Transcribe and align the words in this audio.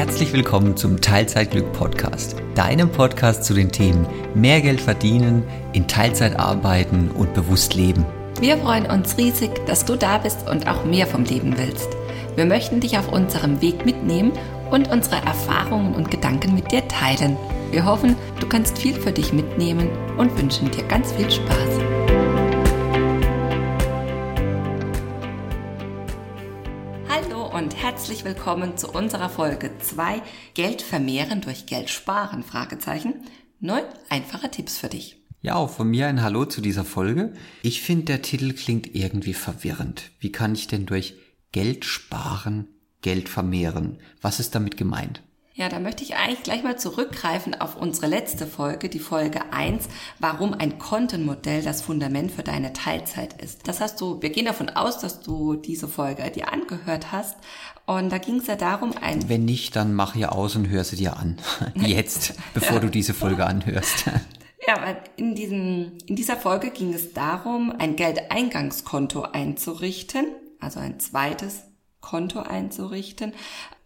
herzlich 0.00 0.32
willkommen 0.32 0.78
zum 0.78 1.02
Teilzeitglück 1.02 1.74
Podcast, 1.74 2.34
deinem 2.54 2.90
Podcast 2.90 3.44
zu 3.44 3.52
den 3.52 3.70
Themen 3.70 4.06
mehr 4.34 4.62
Geld 4.62 4.80
verdienen, 4.80 5.42
in 5.74 5.88
Teilzeit 5.88 6.40
arbeiten 6.40 7.10
und 7.10 7.34
bewusst 7.34 7.74
leben. 7.74 8.06
Wir 8.40 8.56
freuen 8.56 8.86
uns 8.86 9.18
riesig, 9.18 9.50
dass 9.66 9.84
du 9.84 9.96
da 9.96 10.16
bist 10.16 10.48
und 10.48 10.66
auch 10.66 10.86
mehr 10.86 11.06
vom 11.06 11.24
Leben 11.24 11.58
willst. 11.58 11.90
Wir 12.34 12.46
möchten 12.46 12.80
dich 12.80 12.96
auf 12.96 13.12
unserem 13.12 13.60
Weg 13.60 13.84
mitnehmen 13.84 14.32
und 14.70 14.90
unsere 14.90 15.16
Erfahrungen 15.16 15.94
und 15.94 16.10
Gedanken 16.10 16.54
mit 16.54 16.72
dir 16.72 16.88
teilen. 16.88 17.36
Wir 17.70 17.84
hoffen, 17.84 18.16
du 18.40 18.48
kannst 18.48 18.78
viel 18.78 18.94
für 18.94 19.12
dich 19.12 19.34
mitnehmen 19.34 19.90
und 20.16 20.34
wünschen 20.40 20.70
dir 20.70 20.84
ganz 20.84 21.12
viel 21.12 21.30
Spaß. 21.30 21.99
Herzlich 28.00 28.24
willkommen 28.24 28.78
zu 28.78 28.90
unserer 28.90 29.28
Folge 29.28 29.72
2 29.78 30.22
Geld 30.54 30.80
vermehren 30.80 31.42
durch 31.42 31.66
Geld 31.66 31.90
sparen? 31.90 32.42
Fragezeichen. 32.42 33.26
Neun 33.60 33.82
einfache 34.08 34.50
Tipps 34.50 34.78
für 34.78 34.88
dich. 34.88 35.18
Ja, 35.42 35.56
auch 35.56 35.68
von 35.68 35.86
mir 35.86 36.06
ein 36.06 36.22
Hallo 36.22 36.46
zu 36.46 36.62
dieser 36.62 36.86
Folge. 36.86 37.34
Ich 37.60 37.82
finde, 37.82 38.06
der 38.06 38.22
Titel 38.22 38.54
klingt 38.54 38.94
irgendwie 38.94 39.34
verwirrend. 39.34 40.12
Wie 40.18 40.32
kann 40.32 40.54
ich 40.54 40.66
denn 40.66 40.86
durch 40.86 41.16
Geld 41.52 41.84
sparen, 41.84 42.68
Geld 43.02 43.28
vermehren? 43.28 43.98
Was 44.22 44.40
ist 44.40 44.54
damit 44.54 44.78
gemeint? 44.78 45.20
Ja, 45.54 45.68
da 45.68 45.80
möchte 45.80 46.04
ich 46.04 46.14
eigentlich 46.14 46.44
gleich 46.44 46.62
mal 46.62 46.78
zurückgreifen 46.78 47.60
auf 47.60 47.76
unsere 47.76 48.06
letzte 48.06 48.46
Folge, 48.46 48.88
die 48.88 49.00
Folge 49.00 49.52
1, 49.52 49.88
warum 50.20 50.54
ein 50.54 50.78
Kontenmodell 50.78 51.62
das 51.62 51.82
Fundament 51.82 52.30
für 52.30 52.44
deine 52.44 52.72
Teilzeit 52.72 53.42
ist. 53.42 53.66
Das 53.66 53.80
hast 53.80 54.00
du, 54.00 54.22
wir 54.22 54.30
gehen 54.30 54.44
davon 54.44 54.68
aus, 54.70 54.98
dass 54.98 55.20
du 55.22 55.56
diese 55.56 55.88
Folge 55.88 56.30
dir 56.30 56.52
angehört 56.52 57.10
hast. 57.10 57.36
Und 57.84 58.10
da 58.10 58.18
ging 58.18 58.36
es 58.36 58.46
ja 58.46 58.54
darum, 58.54 58.92
ein... 59.00 59.28
Wenn 59.28 59.44
nicht, 59.44 59.74
dann 59.74 59.92
mach 59.92 60.14
ihr 60.14 60.32
aus 60.32 60.54
und 60.54 60.68
hör 60.68 60.84
sie 60.84 60.96
dir 60.96 61.16
an. 61.16 61.36
Jetzt, 61.74 62.34
bevor 62.54 62.76
ja. 62.76 62.80
du 62.80 62.88
diese 62.88 63.14
Folge 63.14 63.44
anhörst. 63.44 64.04
Ja, 64.66 64.94
in, 65.16 65.34
diesem, 65.34 65.92
in 66.06 66.16
dieser 66.16 66.36
Folge 66.36 66.70
ging 66.70 66.92
es 66.92 67.14
darum, 67.14 67.74
ein 67.76 67.96
Geldeingangskonto 67.96 69.22
einzurichten, 69.22 70.26
also 70.60 70.78
ein 70.78 71.00
zweites 71.00 71.62
Konto 72.00 72.40
einzurichten. 72.40 73.32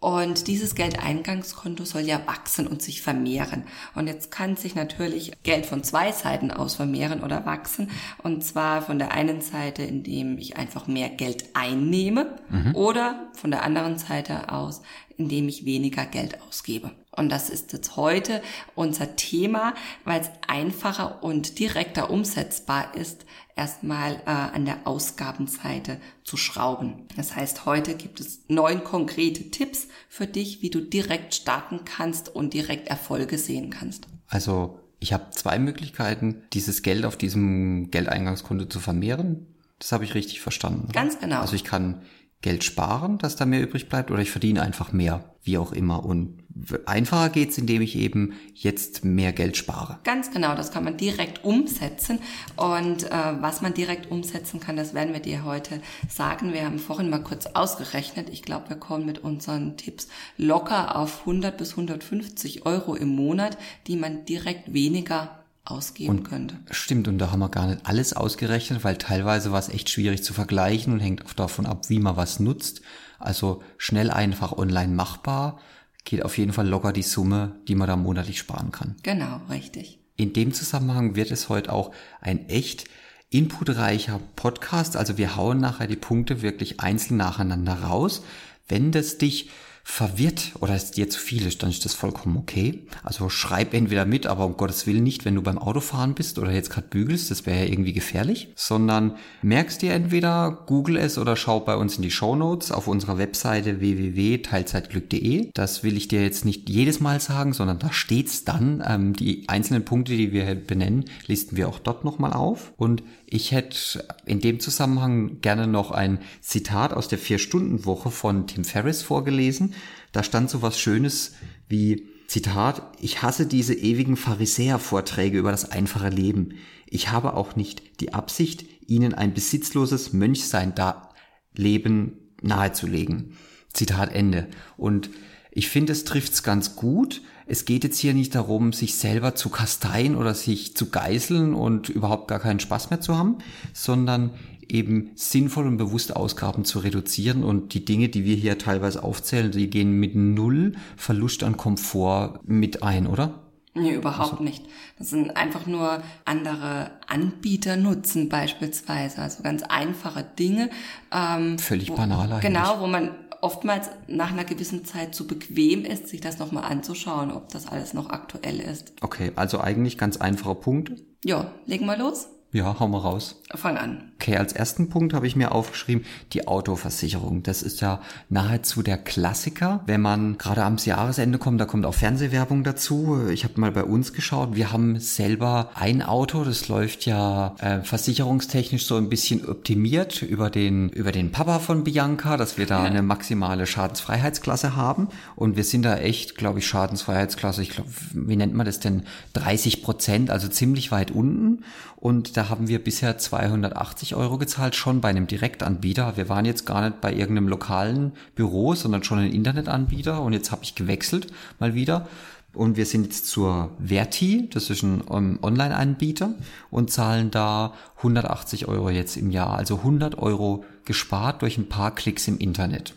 Und 0.05 0.48
dieses 0.48 0.74
Geldeingangskonto 0.74 1.86
soll 1.86 2.02
ja 2.02 2.20
wachsen 2.27 2.66
und 2.66 2.83
sich 2.83 3.00
vermehren. 3.00 3.64
Und 3.94 4.06
jetzt 4.06 4.30
kann 4.30 4.55
sich 4.55 4.74
natürlich 4.74 5.33
Geld 5.44 5.64
von 5.64 5.83
zwei 5.83 6.12
Seiten 6.12 6.50
aus 6.50 6.74
vermehren 6.74 7.22
oder 7.22 7.47
wachsen. 7.47 7.91
Und 8.22 8.44
zwar 8.44 8.82
von 8.82 8.98
der 8.98 9.12
einen 9.12 9.41
Seite, 9.41 9.82
indem 9.82 10.36
ich 10.36 10.58
einfach 10.58 10.88
mehr 10.88 11.08
Geld 11.08 11.47
einnehme 11.55 12.38
mhm. 12.50 12.75
oder 12.75 13.30
von 13.32 13.50
der 13.50 13.62
anderen 13.62 13.97
Seite 13.97 14.52
aus, 14.52 14.82
indem 15.16 15.48
ich 15.48 15.64
weniger 15.64 16.05
Geld 16.05 16.38
ausgebe. 16.42 16.91
Und 17.16 17.30
das 17.32 17.48
ist 17.48 17.72
jetzt 17.72 17.97
heute 17.97 18.42
unser 18.75 19.16
Thema, 19.16 19.72
weil 20.05 20.20
es 20.20 20.30
einfacher 20.47 21.22
und 21.22 21.58
direkter 21.58 22.10
umsetzbar 22.10 22.94
ist, 22.94 23.25
erstmal 23.56 24.14
äh, 24.27 24.30
an 24.30 24.64
der 24.64 24.86
Ausgabenseite 24.86 25.98
zu 26.22 26.36
schrauben. 26.36 27.06
Das 27.16 27.36
heißt, 27.36 27.66
heute 27.66 27.94
gibt 27.94 28.20
es 28.20 28.41
neun 28.48 28.84
konkrete 28.84 29.50
Tipps 29.50 29.88
für 30.08 30.27
dich, 30.27 30.62
wie 30.62 30.70
du 30.70 30.80
direkt 30.80 31.34
starten 31.34 31.80
kannst 31.84 32.34
und 32.34 32.55
direkt 32.55 32.88
Erfolge 32.88 33.38
sehen 33.38 33.70
kannst. 33.70 34.06
Also 34.28 34.80
ich 35.00 35.12
habe 35.12 35.30
zwei 35.30 35.58
Möglichkeiten, 35.58 36.42
dieses 36.52 36.82
Geld 36.82 37.05
auf 37.05 37.16
diesem 37.16 37.91
Geldeingangskonto 37.91 38.64
zu 38.66 38.80
vermehren. 38.80 39.47
Das 39.78 39.92
habe 39.92 40.05
ich 40.05 40.14
richtig 40.14 40.41
verstanden. 40.41 40.88
Ganz 40.92 41.20
genau. 41.20 41.41
Also 41.41 41.55
ich 41.55 41.64
kann 41.64 42.02
Geld 42.45 42.62
sparen, 42.62 43.17
dass 43.17 43.37
da 43.37 43.47
mehr 43.47 43.62
übrig 43.62 43.89
bleibt, 43.89 44.11
oder 44.11 44.20
ich 44.20 44.31
verdiene 44.31 44.61
einfach 44.61 44.92
mehr, 44.92 45.25
wie 45.45 45.56
auch 45.56 45.73
immer. 45.73 46.05
Und 46.05 46.45
einfacher 46.84 47.31
geht's, 47.31 47.56
indem 47.56 47.81
ich 47.81 47.97
eben 47.97 48.34
jetzt 48.53 49.03
mehr 49.03 49.33
Geld 49.33 49.56
spare. 49.56 49.98
Ganz 50.05 50.31
genau, 50.31 50.55
das 50.55 50.70
kann 50.70 50.84
man 50.84 50.98
direkt 50.98 51.43
umsetzen. 51.43 52.19
Und 52.56 53.04
äh, 53.04 53.10
was 53.41 53.62
man 53.62 53.72
direkt 53.72 54.10
umsetzen 54.10 54.60
kann, 54.60 54.77
das 54.77 54.93
werden 54.93 55.15
wir 55.15 55.21
dir 55.21 55.47
heute 55.47 55.81
sagen. 56.06 56.53
Wir 56.53 56.66
haben 56.66 56.78
vorhin 56.78 57.09
mal 57.09 57.22
kurz 57.22 57.47
ausgerechnet. 57.47 58.28
Ich 58.28 58.43
glaube, 58.43 58.69
wir 58.69 58.77
kommen 58.77 59.06
mit 59.06 59.21
unseren 59.21 59.78
Tipps 59.78 60.09
locker 60.37 60.97
auf 60.97 61.21
100 61.21 61.56
bis 61.56 61.71
150 61.71 62.66
Euro 62.66 62.94
im 62.94 63.09
Monat, 63.09 63.56
die 63.87 63.97
man 63.97 64.27
direkt 64.27 64.75
weniger 64.75 65.44
ausgeben 65.64 66.19
und, 66.19 66.25
könnte. 66.25 66.56
Stimmt, 66.70 67.08
und 67.08 67.19
da 67.19 67.30
haben 67.30 67.41
wir 67.41 67.48
gar 67.48 67.66
nicht 67.66 67.80
alles 67.84 68.12
ausgerechnet, 68.12 68.84
weil 68.84 68.98
teilweise 68.98 69.52
war 69.52 69.58
es 69.58 69.69
echt 69.69 69.88
schwierig 69.88 70.22
zu 70.22 70.34
vergleichen 70.34 70.92
und 70.92 71.00
hängt 71.00 71.25
auch 71.25 71.32
davon 71.32 71.66
ab, 71.66 71.88
wie 71.88 71.98
man 71.98 72.16
was 72.16 72.41
nutzt. 72.41 72.82
Also 73.19 73.62
schnell 73.78 74.10
einfach 74.10 74.53
online 74.53 74.92
machbar, 74.92 75.58
geht 76.04 76.24
auf 76.24 76.36
jeden 76.36 76.53
Fall 76.53 76.69
locker 76.69 76.92
die 76.92 77.03
Summe, 77.03 77.56
die 77.66 77.74
man 77.74 77.88
da 77.88 77.97
monatlich 77.97 78.38
sparen 78.38 78.72
kann. 78.72 78.97
Genau, 79.03 79.41
richtig. 79.48 79.98
In 80.16 80.32
dem 80.32 80.53
Zusammenhang 80.53 81.16
wird 81.16 81.30
es 81.30 81.48
heute 81.48 81.72
auch 81.72 81.92
ein 82.20 82.48
echt 82.48 82.84
inputreicher 83.30 84.20
Podcast. 84.36 84.97
Also 84.97 85.19
wir 85.19 85.36
hauen 85.36 85.58
nachher 85.58 85.86
die 85.86 85.97
Punkte 85.97 86.42
wirklich 86.42 86.80
einzeln 86.80 87.16
nacheinander 87.16 87.74
raus. 87.74 88.22
Wenn 88.69 88.92
das 88.92 89.19
dich 89.19 89.50
verwirrt 89.87 90.53
oder 90.61 90.75
es 90.75 90.93
dir 90.93 91.11
zu 91.11 91.21
viel 91.21 91.47
ist, 91.47 91.62
dann 91.62 91.69
ist 91.69 91.84
das 91.84 91.93
vollkommen 91.93 92.39
okay. 92.39 92.87
Also 93.03 93.28
schreib 93.28 93.75
entweder 93.75 94.06
mit, 94.06 94.27
aber 94.27 94.47
um 94.47 94.56
Gottes 94.56 94.87
Willen 94.87 95.05
nicht, 95.05 95.27
wenn 95.27 95.34
du 95.34 95.43
beim 95.43 95.59
Autofahren 95.59 96.15
bist 96.15 96.39
oder 96.39 96.50
jetzt 96.50 96.71
gerade 96.71 96.89
bügelst, 96.89 97.31
das 97.31 97.45
wäre 97.45 97.65
ja 97.65 97.71
irgendwie 97.71 97.93
gefährlich, 97.93 98.49
sondern 98.56 99.17
merkst 99.43 99.83
dir 99.83 99.93
entweder, 99.93 100.65
google 100.67 100.97
es 100.97 101.19
oder 101.19 101.37
schau 101.37 101.61
bei 101.61 101.77
uns 101.77 101.97
in 101.97 102.03
die 102.03 102.11
Show 102.11 102.34
Notes 102.34 102.72
auf 102.72 102.89
unserer 102.89 103.19
Webseite 103.19 103.81
www.teilzeitglück.de. 103.81 105.50
Das 105.53 105.84
will 105.84 105.99
ich 105.99 106.09
dir 106.09 106.22
jetzt 106.22 106.47
nicht 106.47 106.71
jedes 106.71 107.01
Mal 107.01 107.21
sagen, 107.21 107.53
sondern 107.53 107.78
da 107.78 107.93
steht's 107.93 108.45
dann. 108.45 108.83
Ähm, 108.87 109.12
die 109.12 109.49
einzelnen 109.49 109.84
Punkte, 109.84 110.16
die 110.16 110.33
wir 110.33 110.55
benennen, 110.55 111.05
listen 111.27 111.56
wir 111.56 111.69
auch 111.69 111.78
dort 111.78 112.05
nochmal 112.05 112.33
auf. 112.33 112.72
Und 112.78 113.03
ich 113.27 113.53
hätte 113.53 114.06
in 114.25 114.41
dem 114.41 114.61
Zusammenhang 114.61 115.41
gerne 115.41 115.66
noch 115.66 115.91
ein 115.91 116.21
Zitat 116.41 116.93
aus 116.93 117.09
der 117.09 117.19
Vier-Stunden-Woche 117.19 118.11
von 118.11 118.47
Tim 118.47 118.65
Ferriss 118.65 119.03
vorgelesen. 119.03 119.73
Da 120.12 120.22
stand 120.22 120.50
so 120.50 120.62
was 120.62 120.78
Schönes 120.78 121.34
wie, 121.68 122.08
Zitat, 122.26 122.82
ich 123.00 123.22
hasse 123.22 123.46
diese 123.46 123.74
ewigen 123.74 124.16
Pharisäer-Vorträge 124.16 125.38
über 125.38 125.50
das 125.50 125.70
einfache 125.70 126.08
Leben. 126.08 126.54
Ich 126.86 127.10
habe 127.10 127.34
auch 127.34 127.54
nicht 127.56 128.00
die 128.00 128.14
Absicht, 128.14 128.64
ihnen 128.86 129.14
ein 129.14 129.34
besitzloses 129.34 130.12
Mönchsein 130.12 130.74
da 130.74 131.10
Leben 131.54 132.34
nahezulegen. 132.42 133.36
Zitat 133.72 134.12
Ende. 134.12 134.48
Und 134.76 135.10
ich 135.50 135.68
finde, 135.68 135.92
es 135.92 136.04
trifft's 136.04 136.42
ganz 136.42 136.76
gut. 136.76 137.22
Es 137.46 137.64
geht 137.64 137.84
jetzt 137.84 137.98
hier 137.98 138.14
nicht 138.14 138.34
darum, 138.34 138.72
sich 138.72 138.94
selber 138.94 139.34
zu 139.34 139.50
kasteien 139.50 140.16
oder 140.16 140.34
sich 140.34 140.76
zu 140.76 140.91
geißeln 140.91 141.54
und 141.54 141.88
überhaupt 141.88 142.28
gar 142.28 142.41
keinen 142.41 142.60
Spaß 142.60 142.91
mehr 142.91 143.00
zu 143.00 143.16
haben, 143.16 143.38
sondern 143.72 144.30
eben 144.70 145.10
sinnvoll 145.14 145.66
und 145.66 145.76
bewusst 145.76 146.14
Ausgaben 146.14 146.64
zu 146.64 146.78
reduzieren 146.78 147.44
und 147.44 147.75
die 147.75 147.84
Dinge, 147.84 148.08
die 148.08 148.25
wir 148.25 148.36
hier 148.36 148.58
teilweise 148.58 149.02
aufzählen, 149.02 149.50
die 149.50 149.70
gehen 149.70 149.98
mit 149.98 150.14
null 150.14 150.72
Verlust 150.97 151.42
an 151.42 151.56
Komfort 151.56 152.41
mit 152.44 152.82
ein, 152.82 153.06
oder? 153.06 153.41
Nee, 153.76 153.94
überhaupt 153.94 154.32
also. 154.32 154.44
nicht. 154.44 154.64
Das 154.98 155.10
sind 155.10 155.36
einfach 155.36 155.66
nur 155.66 156.00
andere 156.24 156.92
Anbieter 157.08 157.76
nutzen 157.76 158.28
beispielsweise, 158.28 159.20
also 159.20 159.42
ganz 159.42 159.64
einfache 159.64 160.22
Dinge. 160.22 160.70
Ähm, 161.12 161.58
Völlig 161.58 161.91
wo, 161.91 161.97
banal 161.97 162.30
eigentlich. 162.32 162.42
Genau, 162.42 162.80
wo 162.80 162.86
man 162.86 163.10
oftmals 163.41 163.91
nach 164.06 164.30
einer 164.30 164.44
gewissen 164.44 164.84
Zeit 164.84 165.14
zu 165.14 165.26
bequem 165.26 165.84
ist, 165.84 166.08
sich 166.08 166.20
das 166.20 166.38
nochmal 166.38 166.64
anzuschauen, 166.64 167.32
ob 167.32 167.48
das 167.50 167.66
alles 167.66 167.94
noch 167.94 168.10
aktuell 168.10 168.60
ist. 168.60 168.92
Okay, 169.00 169.32
also 169.34 169.60
eigentlich 169.60 169.98
ganz 169.98 170.16
einfacher 170.16 170.54
Punkt. 170.54 170.92
Ja, 171.24 171.53
legen 171.66 171.86
wir 171.86 171.97
los. 171.97 172.28
Ja, 172.54 172.76
hau 172.78 172.87
mal 172.87 172.98
raus. 172.98 173.42
Fang 173.53 173.76
an. 173.76 174.12
Okay, 174.20 174.37
als 174.37 174.53
ersten 174.53 174.88
Punkt 174.88 175.12
habe 175.12 175.26
ich 175.26 175.34
mir 175.34 175.50
aufgeschrieben, 175.50 176.04
die 176.32 176.47
Autoversicherung. 176.47 177.42
Das 177.42 177.62
ist 177.62 177.81
ja 177.81 178.00
nahezu 178.28 178.84
der 178.84 178.97
Klassiker. 178.97 179.83
Wenn 179.86 180.01
man 180.01 180.39
gerade 180.39 180.62
ans 180.62 180.86
Jahresende 180.86 181.39
kommt, 181.39 181.60
da 181.60 181.65
kommt 181.65 181.84
auch 181.84 181.95
Fernsehwerbung 181.95 182.62
dazu. 182.62 183.27
Ich 183.28 183.42
habe 183.42 183.60
mal 183.60 183.72
bei 183.72 183.83
uns 183.83 184.12
geschaut. 184.12 184.54
Wir 184.54 184.71
haben 184.71 185.01
selber 185.01 185.71
ein 185.74 186.01
Auto, 186.01 186.45
das 186.45 186.68
läuft 186.68 187.06
ja 187.06 187.56
äh, 187.59 187.83
versicherungstechnisch 187.83 188.86
so 188.86 188.95
ein 188.97 189.09
bisschen 189.09 189.45
optimiert 189.48 190.22
über 190.22 190.48
den, 190.48 190.91
über 190.91 191.10
den 191.10 191.33
Papa 191.33 191.59
von 191.59 191.83
Bianca, 191.83 192.36
dass 192.36 192.56
wir 192.56 192.66
da 192.66 192.83
ja. 192.83 192.84
eine 192.84 193.03
maximale 193.03 193.66
Schadensfreiheitsklasse 193.66 194.77
haben. 194.77 195.09
Und 195.34 195.56
wir 195.56 195.65
sind 195.65 195.83
da 195.83 195.97
echt, 195.97 196.36
glaube 196.36 196.60
ich, 196.60 196.68
Schadensfreiheitsklasse, 196.68 197.62
ich 197.62 197.71
glaube, 197.71 197.91
wie 198.12 198.36
nennt 198.36 198.54
man 198.54 198.65
das 198.65 198.78
denn? 198.78 199.03
30 199.33 199.83
Prozent, 199.83 200.30
also 200.30 200.47
ziemlich 200.47 200.92
weit 200.92 201.10
unten. 201.10 201.65
Und 202.04 202.36
da 202.36 202.51
haben 202.51 202.68
wir 202.68 202.84
bisher 202.84 203.16
280 203.16 204.15
Euro 204.15 204.36
gezahlt, 204.36 204.74
schon 204.74 205.01
bei 205.01 205.09
einem 205.09 205.27
Direktanbieter. 205.27 206.18
Wir 206.18 206.28
waren 206.28 206.45
jetzt 206.45 206.66
gar 206.66 206.83
nicht 206.83 207.01
bei 207.01 207.10
irgendeinem 207.10 207.48
lokalen 207.48 208.12
Büro, 208.34 208.74
sondern 208.74 209.03
schon 209.04 209.21
ein 209.21 209.33
Internetanbieter. 209.33 210.21
Und 210.21 210.34
jetzt 210.34 210.53
habe 210.53 210.62
ich 210.65 210.74
gewechselt 210.74 211.28
mal 211.60 211.74
wieder. 211.74 212.06
Und 212.53 212.77
wir 212.77 212.84
sind 212.84 213.04
jetzt 213.04 213.28
zur 213.28 213.71
Verti, 213.83 214.51
das 214.51 214.68
ist 214.68 214.83
ein 214.83 215.01
um, 215.01 215.39
Online-Anbieter, 215.42 216.34
und 216.71 216.91
zahlen 216.91 217.30
da 217.30 217.72
180 217.97 218.68
Euro 218.68 218.91
jetzt 218.91 219.16
im 219.16 219.30
Jahr. 219.30 219.56
Also 219.56 219.78
100 219.78 220.18
Euro 220.18 220.66
gespart 220.84 221.41
durch 221.41 221.56
ein 221.56 221.71
paar 221.71 221.95
Klicks 221.95 222.28
im 222.28 222.36
Internet. 222.36 222.92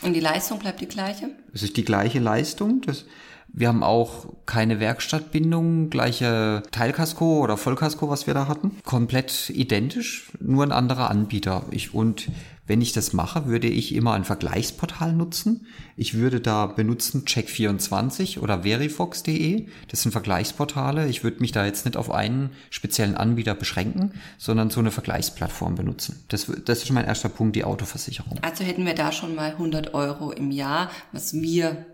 Und 0.00 0.14
die 0.14 0.20
Leistung 0.20 0.60
bleibt 0.60 0.80
die 0.80 0.88
gleiche? 0.88 1.28
Es 1.52 1.62
ist 1.62 1.76
die 1.76 1.84
gleiche 1.84 2.20
Leistung. 2.20 2.80
Das, 2.86 3.04
wir 3.56 3.68
haben 3.68 3.82
auch 3.82 4.26
keine 4.44 4.80
Werkstattbindung, 4.80 5.88
gleiche 5.88 6.62
Teilkasko 6.72 7.42
oder 7.42 7.56
Vollkasko, 7.56 8.10
was 8.10 8.26
wir 8.26 8.34
da 8.34 8.48
hatten. 8.48 8.72
Komplett 8.84 9.48
identisch, 9.48 10.30
nur 10.40 10.62
ein 10.62 10.72
anderer 10.72 11.10
Anbieter. 11.10 11.64
Ich, 11.70 11.94
und 11.94 12.28
wenn 12.66 12.82
ich 12.82 12.92
das 12.92 13.14
mache, 13.14 13.46
würde 13.46 13.68
ich 13.68 13.94
immer 13.94 14.12
ein 14.12 14.24
Vergleichsportal 14.24 15.14
nutzen. 15.14 15.66
Ich 15.96 16.12
würde 16.12 16.40
da 16.40 16.66
benutzen 16.66 17.24
Check24 17.24 18.40
oder 18.40 18.62
verifox.de. 18.62 19.66
Das 19.88 20.02
sind 20.02 20.12
Vergleichsportale. 20.12 21.08
Ich 21.08 21.24
würde 21.24 21.40
mich 21.40 21.52
da 21.52 21.64
jetzt 21.64 21.86
nicht 21.86 21.96
auf 21.96 22.10
einen 22.10 22.50
speziellen 22.68 23.14
Anbieter 23.14 23.54
beschränken, 23.54 24.12
sondern 24.36 24.68
so 24.68 24.80
eine 24.80 24.90
Vergleichsplattform 24.90 25.76
benutzen. 25.76 26.22
Das, 26.28 26.52
das 26.66 26.82
ist 26.82 26.92
mein 26.92 27.06
erster 27.06 27.30
Punkt, 27.30 27.56
die 27.56 27.64
Autoversicherung. 27.64 28.38
Also 28.42 28.64
hätten 28.64 28.84
wir 28.84 28.94
da 28.94 29.12
schon 29.12 29.34
mal 29.34 29.52
100 29.52 29.94
Euro 29.94 30.30
im 30.30 30.50
Jahr, 30.50 30.90
was 31.12 31.32
wir 31.32 31.86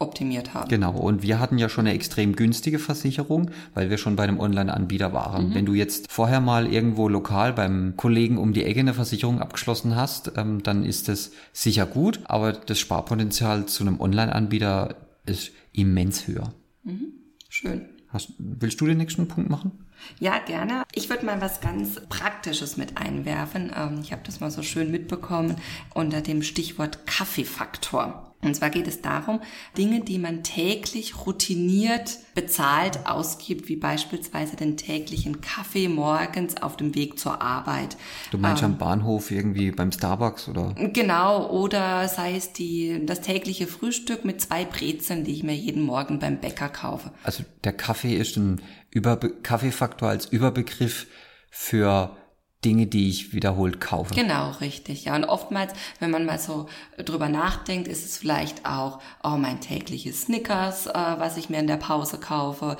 optimiert 0.00 0.54
haben. 0.54 0.68
Genau, 0.68 0.96
und 0.96 1.22
wir 1.22 1.38
hatten 1.38 1.58
ja 1.58 1.68
schon 1.68 1.86
eine 1.86 1.94
extrem 1.94 2.34
günstige 2.34 2.78
Versicherung, 2.78 3.50
weil 3.74 3.90
wir 3.90 3.98
schon 3.98 4.16
bei 4.16 4.24
einem 4.24 4.40
Online-Anbieter 4.40 5.12
waren. 5.12 5.50
Mhm. 5.50 5.54
Wenn 5.54 5.66
du 5.66 5.74
jetzt 5.74 6.10
vorher 6.10 6.40
mal 6.40 6.66
irgendwo 6.66 7.08
lokal 7.08 7.52
beim 7.52 7.94
Kollegen 7.96 8.38
um 8.38 8.52
die 8.52 8.64
Ecke 8.64 8.80
eine 8.80 8.94
Versicherung 8.94 9.40
abgeschlossen 9.40 9.94
hast, 9.94 10.32
ähm, 10.36 10.62
dann 10.62 10.84
ist 10.84 11.08
das 11.08 11.32
sicher 11.52 11.86
gut, 11.86 12.20
aber 12.24 12.52
das 12.52 12.78
Sparpotenzial 12.78 13.66
zu 13.66 13.84
einem 13.84 14.00
Online-Anbieter 14.00 14.96
ist 15.26 15.52
immens 15.72 16.26
höher. 16.26 16.54
Mhm. 16.82 17.12
Schön. 17.48 17.82
Hast, 18.08 18.32
willst 18.38 18.80
du 18.80 18.86
den 18.86 18.98
nächsten 18.98 19.28
Punkt 19.28 19.50
machen? 19.50 19.72
Ja, 20.18 20.38
gerne. 20.38 20.84
Ich 20.94 21.08
würde 21.08 21.26
mal 21.26 21.40
was 21.40 21.60
ganz 21.60 22.00
Praktisches 22.08 22.76
mit 22.76 22.96
einwerfen. 22.96 23.72
Ähm, 23.76 24.00
ich 24.02 24.12
habe 24.12 24.22
das 24.24 24.40
mal 24.40 24.50
so 24.50 24.62
schön 24.62 24.90
mitbekommen 24.90 25.56
unter 25.94 26.20
dem 26.20 26.42
Stichwort 26.42 27.06
Kaffeefaktor. 27.06 28.30
Und 28.42 28.56
zwar 28.56 28.70
geht 28.70 28.88
es 28.88 29.02
darum, 29.02 29.40
Dinge, 29.76 30.00
die 30.00 30.18
man 30.18 30.42
täglich 30.42 31.26
routiniert 31.26 32.18
bezahlt 32.34 33.06
ausgibt, 33.06 33.68
wie 33.68 33.76
beispielsweise 33.76 34.56
den 34.56 34.78
täglichen 34.78 35.42
Kaffee 35.42 35.88
morgens 35.88 36.56
auf 36.62 36.78
dem 36.78 36.94
Weg 36.94 37.18
zur 37.18 37.42
Arbeit. 37.42 37.98
Du 38.30 38.38
meinst 38.38 38.62
ähm, 38.62 38.72
am 38.72 38.78
Bahnhof 38.78 39.30
irgendwie 39.30 39.72
beim 39.72 39.92
Starbucks 39.92 40.48
oder? 40.48 40.74
Genau, 40.74 41.50
oder 41.50 42.08
sei 42.08 42.34
es 42.34 42.54
die, 42.54 43.04
das 43.04 43.20
tägliche 43.20 43.66
Frühstück 43.66 44.24
mit 44.24 44.40
zwei 44.40 44.64
Brezeln, 44.64 45.24
die 45.24 45.32
ich 45.32 45.42
mir 45.42 45.54
jeden 45.54 45.82
Morgen 45.82 46.18
beim 46.18 46.38
Bäcker 46.38 46.70
kaufe. 46.70 47.10
Also 47.24 47.44
der 47.64 47.74
Kaffee 47.74 48.16
ist 48.16 48.38
ein 48.38 48.62
Überbe 48.90 49.30
Kaffeefaktor 49.30 50.08
als 50.08 50.26
Überbegriff 50.26 51.06
für 51.50 52.16
Dinge, 52.64 52.86
die 52.86 53.08
ich 53.08 53.32
wiederholt 53.32 53.80
kaufe. 53.80 54.14
Genau, 54.14 54.50
richtig. 54.60 55.06
Ja, 55.06 55.16
und 55.16 55.24
oftmals, 55.24 55.72
wenn 55.98 56.10
man 56.10 56.26
mal 56.26 56.38
so 56.38 56.66
drüber 56.98 57.30
nachdenkt, 57.30 57.88
ist 57.88 58.04
es 58.04 58.18
vielleicht 58.18 58.66
auch, 58.66 59.00
oh, 59.24 59.36
mein 59.38 59.60
tägliches 59.60 60.22
Snickers, 60.22 60.86
äh, 60.86 60.92
was 60.92 61.38
ich 61.38 61.48
mir 61.48 61.58
in 61.58 61.66
der 61.66 61.78
Pause 61.78 62.18
kaufe, 62.18 62.76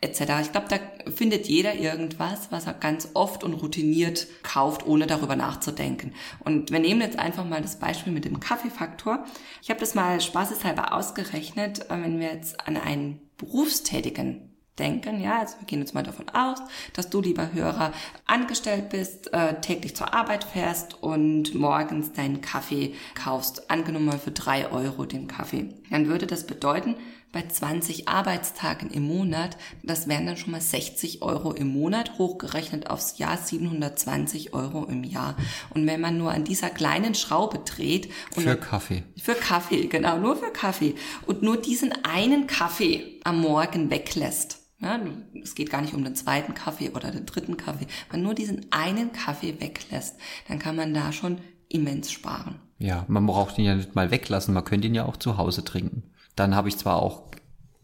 etc. 0.00 0.20
Ich 0.42 0.52
glaube, 0.52 0.68
da 0.68 0.78
findet 1.10 1.48
jeder 1.48 1.74
irgendwas, 1.74 2.52
was 2.52 2.66
er 2.66 2.74
ganz 2.74 3.08
oft 3.14 3.42
und 3.42 3.54
routiniert 3.54 4.28
kauft, 4.44 4.86
ohne 4.86 5.08
darüber 5.08 5.34
nachzudenken. 5.34 6.14
Und 6.44 6.70
wir 6.70 6.78
nehmen 6.78 7.00
jetzt 7.00 7.18
einfach 7.18 7.44
mal 7.44 7.62
das 7.62 7.80
Beispiel 7.80 8.12
mit 8.12 8.24
dem 8.24 8.38
Kaffeefaktor. 8.38 9.24
Ich 9.62 9.70
habe 9.70 9.80
das 9.80 9.96
mal 9.96 10.20
spaßeshalber 10.20 10.92
ausgerechnet, 10.92 11.90
äh, 11.90 12.00
wenn 12.00 12.20
wir 12.20 12.32
jetzt 12.32 12.68
an 12.68 12.76
einen 12.76 13.20
Berufstätigen 13.36 14.53
denken. 14.78 15.20
Ja, 15.20 15.40
also 15.40 15.58
wir 15.58 15.66
gehen 15.66 15.80
jetzt 15.80 15.94
mal 15.94 16.02
davon 16.02 16.28
aus, 16.30 16.58
dass 16.92 17.10
du, 17.10 17.20
lieber 17.20 17.52
Hörer, 17.52 17.92
angestellt 18.26 18.90
bist, 18.90 19.32
äh, 19.32 19.60
täglich 19.60 19.94
zur 19.94 20.14
Arbeit 20.14 20.44
fährst 20.44 21.02
und 21.02 21.54
morgens 21.54 22.12
deinen 22.12 22.40
Kaffee 22.40 22.94
kaufst. 23.14 23.70
Angenommen 23.70 24.06
mal 24.06 24.18
für 24.18 24.32
drei 24.32 24.70
Euro 24.70 25.04
den 25.04 25.28
Kaffee. 25.28 25.68
Dann 25.90 26.08
würde 26.08 26.26
das 26.26 26.46
bedeuten, 26.46 26.96
bei 27.34 27.42
20 27.46 28.08
Arbeitstagen 28.08 28.90
im 28.90 29.02
Monat, 29.02 29.58
das 29.82 30.06
wären 30.06 30.24
dann 30.24 30.36
schon 30.36 30.52
mal 30.52 30.60
60 30.60 31.20
Euro 31.20 31.52
im 31.52 31.66
Monat, 31.66 32.16
hochgerechnet 32.16 32.88
aufs 32.88 33.18
Jahr 33.18 33.36
720 33.36 34.54
Euro 34.54 34.84
im 34.84 35.02
Jahr. 35.02 35.36
Und 35.70 35.84
wenn 35.86 36.00
man 36.00 36.16
nur 36.16 36.30
an 36.30 36.44
dieser 36.44 36.70
kleinen 36.70 37.16
Schraube 37.16 37.58
dreht. 37.58 38.08
für 38.30 38.56
Kaffee. 38.56 39.02
Für 39.20 39.34
Kaffee, 39.34 39.88
genau, 39.88 40.16
nur 40.16 40.36
für 40.36 40.52
Kaffee. 40.52 40.94
Und 41.26 41.42
nur 41.42 41.56
diesen 41.56 41.92
einen 42.04 42.46
Kaffee 42.46 43.20
am 43.24 43.40
Morgen 43.40 43.90
weglässt 43.90 44.63
ja, 44.84 45.00
es 45.42 45.54
geht 45.54 45.70
gar 45.70 45.80
nicht 45.80 45.94
um 45.94 46.04
den 46.04 46.14
zweiten 46.14 46.54
Kaffee 46.54 46.90
oder 46.90 47.10
den 47.10 47.26
dritten 47.26 47.56
Kaffee. 47.56 47.86
Wenn 48.10 48.20
man 48.20 48.22
nur 48.22 48.34
diesen 48.34 48.66
einen 48.70 49.12
Kaffee 49.12 49.60
weglässt, 49.60 50.16
dann 50.48 50.58
kann 50.58 50.76
man 50.76 50.92
da 50.92 51.12
schon 51.12 51.38
immens 51.68 52.12
sparen. 52.12 52.56
Ja, 52.78 53.04
man 53.08 53.26
braucht 53.26 53.58
ihn 53.58 53.64
ja 53.64 53.74
nicht 53.74 53.94
mal 53.94 54.10
weglassen, 54.10 54.52
man 54.52 54.64
könnte 54.64 54.88
ihn 54.88 54.94
ja 54.94 55.06
auch 55.06 55.16
zu 55.16 55.38
Hause 55.38 55.64
trinken. 55.64 56.02
Dann 56.36 56.54
habe 56.54 56.68
ich 56.68 56.76
zwar 56.76 56.96
auch 56.96 57.22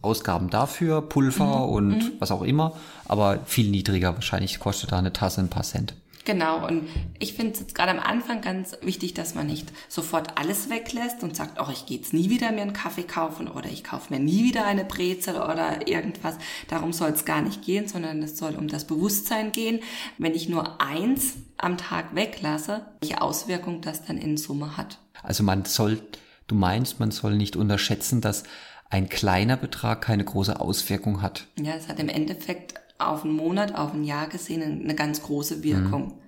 Ausgaben 0.02 0.50
dafür, 0.50 1.02
Pulver 1.02 1.66
mhm. 1.66 1.72
und 1.72 1.88
mhm. 1.88 2.12
was 2.18 2.30
auch 2.30 2.42
immer, 2.42 2.74
aber 3.06 3.40
viel 3.44 3.70
niedriger 3.70 4.14
wahrscheinlich 4.14 4.58
kostet 4.58 4.92
da 4.92 4.98
eine 4.98 5.12
Tasse 5.12 5.40
ein 5.40 5.48
paar 5.48 5.62
Cent. 5.62 5.94
Genau, 6.24 6.66
und 6.66 6.86
ich 7.18 7.32
finde 7.32 7.52
es 7.52 7.60
jetzt 7.60 7.74
gerade 7.74 7.92
am 7.92 7.98
Anfang 7.98 8.40
ganz 8.42 8.76
wichtig, 8.82 9.14
dass 9.14 9.34
man 9.34 9.46
nicht 9.46 9.72
sofort 9.88 10.38
alles 10.38 10.68
weglässt 10.68 11.22
und 11.22 11.34
sagt, 11.34 11.60
oh, 11.60 11.70
ich 11.72 11.86
gehe 11.86 11.96
jetzt 11.96 12.12
nie 12.12 12.28
wieder 12.28 12.52
mir 12.52 12.62
einen 12.62 12.72
Kaffee 12.72 13.04
kaufen 13.04 13.48
oder 13.48 13.70
ich 13.70 13.84
kaufe 13.84 14.12
mir 14.12 14.20
nie 14.20 14.44
wieder 14.44 14.66
eine 14.66 14.84
Brezel 14.84 15.36
oder 15.36 15.88
irgendwas. 15.88 16.36
Darum 16.68 16.92
soll 16.92 17.10
es 17.10 17.24
gar 17.24 17.40
nicht 17.40 17.62
gehen, 17.62 17.88
sondern 17.88 18.22
es 18.22 18.36
soll 18.36 18.54
um 18.54 18.68
das 18.68 18.86
Bewusstsein 18.86 19.52
gehen. 19.52 19.80
Wenn 20.18 20.34
ich 20.34 20.48
nur 20.48 20.80
eins 20.80 21.34
am 21.56 21.78
Tag 21.78 22.14
weglasse, 22.14 22.86
welche 23.00 23.22
Auswirkung 23.22 23.80
das 23.80 24.04
dann 24.04 24.18
in 24.18 24.36
Summe 24.36 24.76
hat. 24.76 24.98
Also 25.22 25.42
man 25.42 25.64
soll, 25.64 26.02
du 26.46 26.54
meinst, 26.54 27.00
man 27.00 27.10
soll 27.10 27.36
nicht 27.36 27.56
unterschätzen, 27.56 28.20
dass 28.20 28.44
ein 28.90 29.08
kleiner 29.08 29.56
Betrag 29.56 30.02
keine 30.02 30.24
große 30.24 30.60
Auswirkung 30.60 31.22
hat. 31.22 31.46
Ja, 31.58 31.74
es 31.74 31.88
hat 31.88 32.00
im 32.00 32.08
Endeffekt 32.08 32.74
auf 33.00 33.24
einen 33.24 33.34
Monat, 33.34 33.74
auf 33.74 33.92
ein 33.92 34.04
Jahr 34.04 34.28
gesehen 34.28 34.82
eine 34.82 34.94
ganz 34.94 35.22
große 35.22 35.62
Wirkung. 35.62 36.18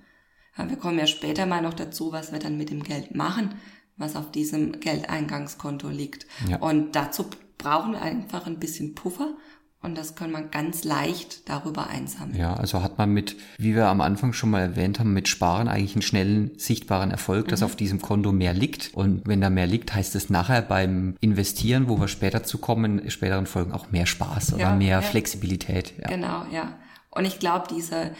Mhm. 0.56 0.70
Wir 0.70 0.76
kommen 0.76 0.98
ja 0.98 1.06
später 1.06 1.46
mal 1.46 1.62
noch 1.62 1.74
dazu, 1.74 2.12
was 2.12 2.32
wir 2.32 2.38
dann 2.38 2.58
mit 2.58 2.70
dem 2.70 2.82
Geld 2.82 3.14
machen, 3.14 3.54
was 3.96 4.16
auf 4.16 4.30
diesem 4.30 4.80
Geldeingangskonto 4.80 5.88
liegt. 5.88 6.26
Ja. 6.48 6.58
Und 6.58 6.94
dazu 6.94 7.26
brauchen 7.58 7.92
wir 7.92 8.02
einfach 8.02 8.46
ein 8.46 8.58
bisschen 8.58 8.94
Puffer 8.94 9.34
und 9.82 9.98
das 9.98 10.14
kann 10.14 10.30
man 10.30 10.50
ganz 10.50 10.84
leicht 10.84 11.48
darüber 11.48 11.88
einsammeln. 11.88 12.38
Ja, 12.38 12.54
also 12.54 12.82
hat 12.82 12.98
man 12.98 13.10
mit, 13.10 13.36
wie 13.58 13.74
wir 13.74 13.88
am 13.88 14.00
Anfang 14.00 14.32
schon 14.32 14.50
mal 14.50 14.60
erwähnt 14.60 15.00
haben, 15.00 15.12
mit 15.12 15.28
Sparen 15.28 15.66
eigentlich 15.66 15.94
einen 15.94 16.02
schnellen, 16.02 16.52
sichtbaren 16.56 17.10
Erfolg, 17.10 17.48
dass 17.48 17.60
mhm. 17.60 17.66
auf 17.66 17.76
diesem 17.76 18.00
Konto 18.00 18.30
mehr 18.30 18.54
liegt. 18.54 18.94
Und 18.94 19.26
wenn 19.26 19.40
da 19.40 19.50
mehr 19.50 19.66
liegt, 19.66 19.94
heißt 19.94 20.14
es 20.14 20.30
nachher 20.30 20.62
beim 20.62 21.16
Investieren, 21.20 21.88
wo 21.88 21.98
wir 21.98 22.08
später 22.08 22.44
zu 22.44 22.58
kommen, 22.58 23.00
in 23.00 23.10
späteren 23.10 23.46
Folgen 23.46 23.72
auch 23.72 23.90
mehr 23.90 24.06
Spaß 24.06 24.54
oder 24.54 24.62
ja, 24.62 24.74
mehr 24.74 25.00
ja. 25.00 25.02
Flexibilität. 25.02 25.94
Ja. 26.00 26.08
Genau, 26.08 26.46
ja. 26.52 26.78
Und 27.14 27.26
ich 27.26 27.38
glaube, 27.38 27.66
diese, 27.68 28.12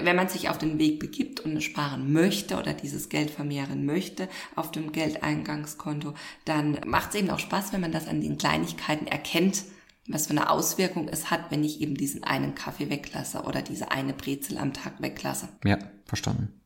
wenn 0.00 0.16
man 0.16 0.28
sich 0.28 0.48
auf 0.48 0.56
den 0.56 0.78
Weg 0.78 1.00
begibt 1.00 1.40
und 1.40 1.62
sparen 1.62 2.12
möchte 2.14 2.56
oder 2.56 2.72
dieses 2.72 3.10
Geld 3.10 3.30
vermehren 3.30 3.84
möchte 3.84 4.26
auf 4.56 4.70
dem 4.70 4.92
Geldeingangskonto, 4.92 6.14
dann 6.46 6.78
macht 6.86 7.10
es 7.10 7.16
eben 7.16 7.28
auch 7.28 7.38
Spaß, 7.38 7.74
wenn 7.74 7.82
man 7.82 7.92
das 7.92 8.08
an 8.08 8.22
den 8.22 8.38
Kleinigkeiten 8.38 9.06
erkennt, 9.06 9.64
was 10.08 10.26
für 10.26 10.32
eine 10.32 10.50
Auswirkung 10.50 11.08
es 11.08 11.30
hat, 11.30 11.50
wenn 11.50 11.62
ich 11.62 11.80
eben 11.80 11.94
diesen 11.94 12.24
einen 12.24 12.54
Kaffee 12.54 12.90
weglasse 12.90 13.42
oder 13.42 13.62
diese 13.62 13.90
eine 13.90 14.14
Brezel 14.14 14.58
am 14.58 14.72
Tag 14.72 15.00
weglasse. 15.00 15.48
Ja, 15.64 15.78
verstanden. 16.06 16.58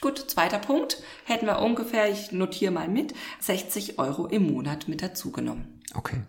Gut, 0.00 0.18
zweiter 0.30 0.58
Punkt 0.58 1.02
hätten 1.24 1.46
wir 1.46 1.60
ungefähr, 1.60 2.10
ich 2.10 2.30
notiere 2.30 2.72
mal 2.72 2.88
mit, 2.88 3.14
60 3.40 3.98
Euro 3.98 4.26
im 4.26 4.52
Monat 4.52 4.86
mit 4.88 5.02
dazugenommen. 5.02 5.80
Okay. 5.94 6.22